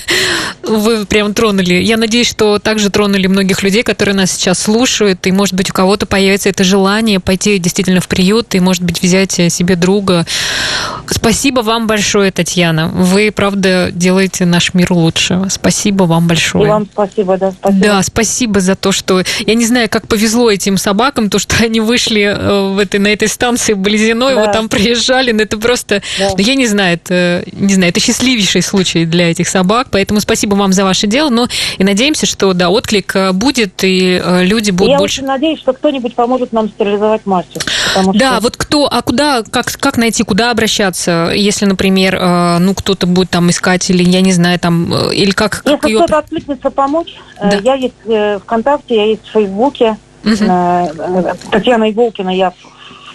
вы 0.63 1.05
прям 1.05 1.33
тронули. 1.33 1.75
Я 1.75 1.97
надеюсь, 1.97 2.29
что 2.29 2.59
также 2.59 2.89
тронули 2.89 3.27
многих 3.27 3.63
людей, 3.63 3.83
которые 3.83 4.15
нас 4.15 4.31
сейчас 4.31 4.59
слушают, 4.59 5.25
и, 5.27 5.31
может 5.31 5.53
быть, 5.53 5.69
у 5.69 5.73
кого-то 5.73 6.05
появится 6.05 6.49
это 6.49 6.63
желание 6.63 7.19
пойти 7.19 7.57
действительно 7.57 8.01
в 8.01 8.07
приют, 8.07 8.55
и, 8.55 8.59
может 8.59 8.83
быть, 8.83 9.01
взять 9.01 9.31
себе 9.31 9.75
друга. 9.75 10.25
Спасибо 11.13 11.61
вам 11.61 11.87
большое, 11.87 12.31
Татьяна. 12.31 12.87
Вы, 12.87 13.31
правда, 13.31 13.89
делаете 13.91 14.45
наш 14.45 14.73
мир 14.73 14.93
лучше. 14.93 15.41
Спасибо 15.49 16.03
вам 16.03 16.27
большое. 16.27 16.65
И 16.65 16.67
вам 16.67 16.87
спасибо, 16.91 17.37
да, 17.37 17.51
спасибо. 17.51 17.83
Да, 17.83 18.03
спасибо 18.03 18.59
за 18.59 18.75
то, 18.75 18.91
что... 18.91 19.23
Я 19.45 19.55
не 19.55 19.65
знаю, 19.65 19.89
как 19.89 20.07
повезло 20.07 20.51
этим 20.51 20.77
собакам, 20.77 21.29
то, 21.29 21.39
что 21.39 21.55
они 21.63 21.79
вышли 21.79 22.23
э, 22.23 22.73
в 22.73 22.79
этой, 22.79 22.99
на 22.99 23.07
этой 23.07 23.27
станции 23.27 23.73
Близиной, 23.73 24.35
да. 24.35 24.41
вот 24.41 24.51
там 24.51 24.69
приезжали 24.69 25.23
Жалин, 25.23 25.39
это 25.39 25.57
просто, 25.57 26.01
да. 26.17 26.29
ну, 26.37 26.43
я 26.43 26.55
не 26.55 26.67
знаю, 26.67 26.95
это, 26.95 27.43
не 27.51 27.73
знаю, 27.73 27.91
это 27.91 27.99
счастливейший 27.99 28.61
случай 28.61 29.05
для 29.05 29.29
этих 29.29 29.47
собак, 29.47 29.87
поэтому 29.91 30.19
спасибо 30.19 30.55
вам 30.55 30.73
за 30.73 30.83
ваше 30.83 31.07
дело, 31.07 31.29
но 31.29 31.47
и 31.77 31.83
надеемся, 31.83 32.25
что, 32.25 32.53
да, 32.53 32.69
отклик 32.69 33.15
э, 33.15 33.31
будет, 33.31 33.83
и 33.83 34.19
э, 34.23 34.43
люди 34.43 34.71
будут 34.71 34.91
я 34.91 34.97
больше... 34.97 35.21
Я 35.21 35.25
очень 35.25 35.27
надеюсь, 35.27 35.59
что 35.59 35.73
кто-нибудь 35.73 36.15
поможет 36.15 36.51
нам 36.51 36.69
стерилизовать 36.69 37.25
мастер. 37.25 37.61
Да, 38.13 38.33
что... 38.33 38.41
вот 38.41 38.57
кто, 38.57 38.87
а 38.91 39.01
куда, 39.01 39.43
как, 39.43 39.71
как 39.79 39.97
найти, 39.97 40.23
куда 40.23 40.51
обращаться, 40.51 41.02
если, 41.07 41.65
например, 41.65 42.15
э, 42.15 42.57
ну, 42.59 42.73
кто-то 42.73 43.07
будет 43.07 43.29
там 43.29 43.49
искать, 43.49 43.89
или, 43.89 44.03
я 44.03 44.21
не 44.21 44.31
знаю, 44.31 44.59
там, 44.59 44.93
или 45.11 45.31
как... 45.31 45.61
Если 45.65 45.77
как 45.77 45.89
ее... 45.89 45.97
кто-то 45.99 46.17
откликнется 46.19 46.69
помочь, 46.69 47.15
да. 47.41 47.59
я 47.63 47.75
есть 47.75 47.93
ВКонтакте, 48.43 48.95
я 48.95 49.05
есть 49.05 49.25
в 49.25 49.31
Фейсбуке, 49.31 49.97
угу. 50.23 50.35
Татьяна 51.51 51.91
Иголкина, 51.91 52.29
я 52.29 52.53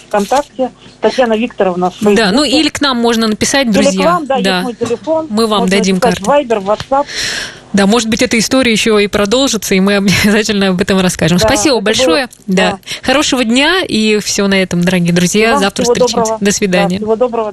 ВКонтакте, 0.09 0.70
Татьяна 1.01 1.37
Викторовна 1.37 1.90
в 1.90 2.14
Да, 2.14 2.33
ну 2.33 2.42
или 2.42 2.68
к 2.68 2.81
нам 2.81 2.96
можно 2.96 3.29
написать, 3.29 3.70
друзья. 3.70 3.90
Или 3.92 4.03
к 4.03 4.05
вам, 4.05 4.27
да, 4.27 4.40
да. 4.40 4.55
есть 4.55 4.64
мой 4.64 4.74
телефон. 4.74 5.27
Мы 5.31 5.46
вам 5.46 5.61
можно 5.61 5.77
дадим 5.77 6.01
карту. 6.01 6.24
Вайбер, 6.24 6.59
WhatsApp. 6.59 7.07
Да, 7.74 7.87
может 7.87 8.09
быть, 8.09 8.22
эта 8.22 8.38
история 8.38 8.72
еще 8.72 9.03
и 9.03 9.07
продолжится, 9.07 9.74
и 9.74 9.81
мы 9.81 9.96
обязательно 10.24 10.68
об 10.68 10.81
этом 10.81 11.01
расскажем. 11.01 11.38
Да, 11.38 11.46
Спасибо 11.46 11.81
большое. 11.81 12.27
Было, 12.27 12.29
да. 12.46 12.70
да. 12.70 12.79
Хорошего 13.03 13.44
дня 13.44 13.83
и 13.87 14.18
все 14.20 14.46
на 14.46 14.55
этом, 14.55 14.83
дорогие 14.83 15.12
друзья. 15.12 15.59
Завтра 15.59 15.85
встречаемся. 15.85 16.16
Доброго. 16.16 16.38
До 16.40 16.53
свидания. 16.53 16.98
Да, 16.98 17.05
всего 17.05 17.16
доброго. 17.16 17.53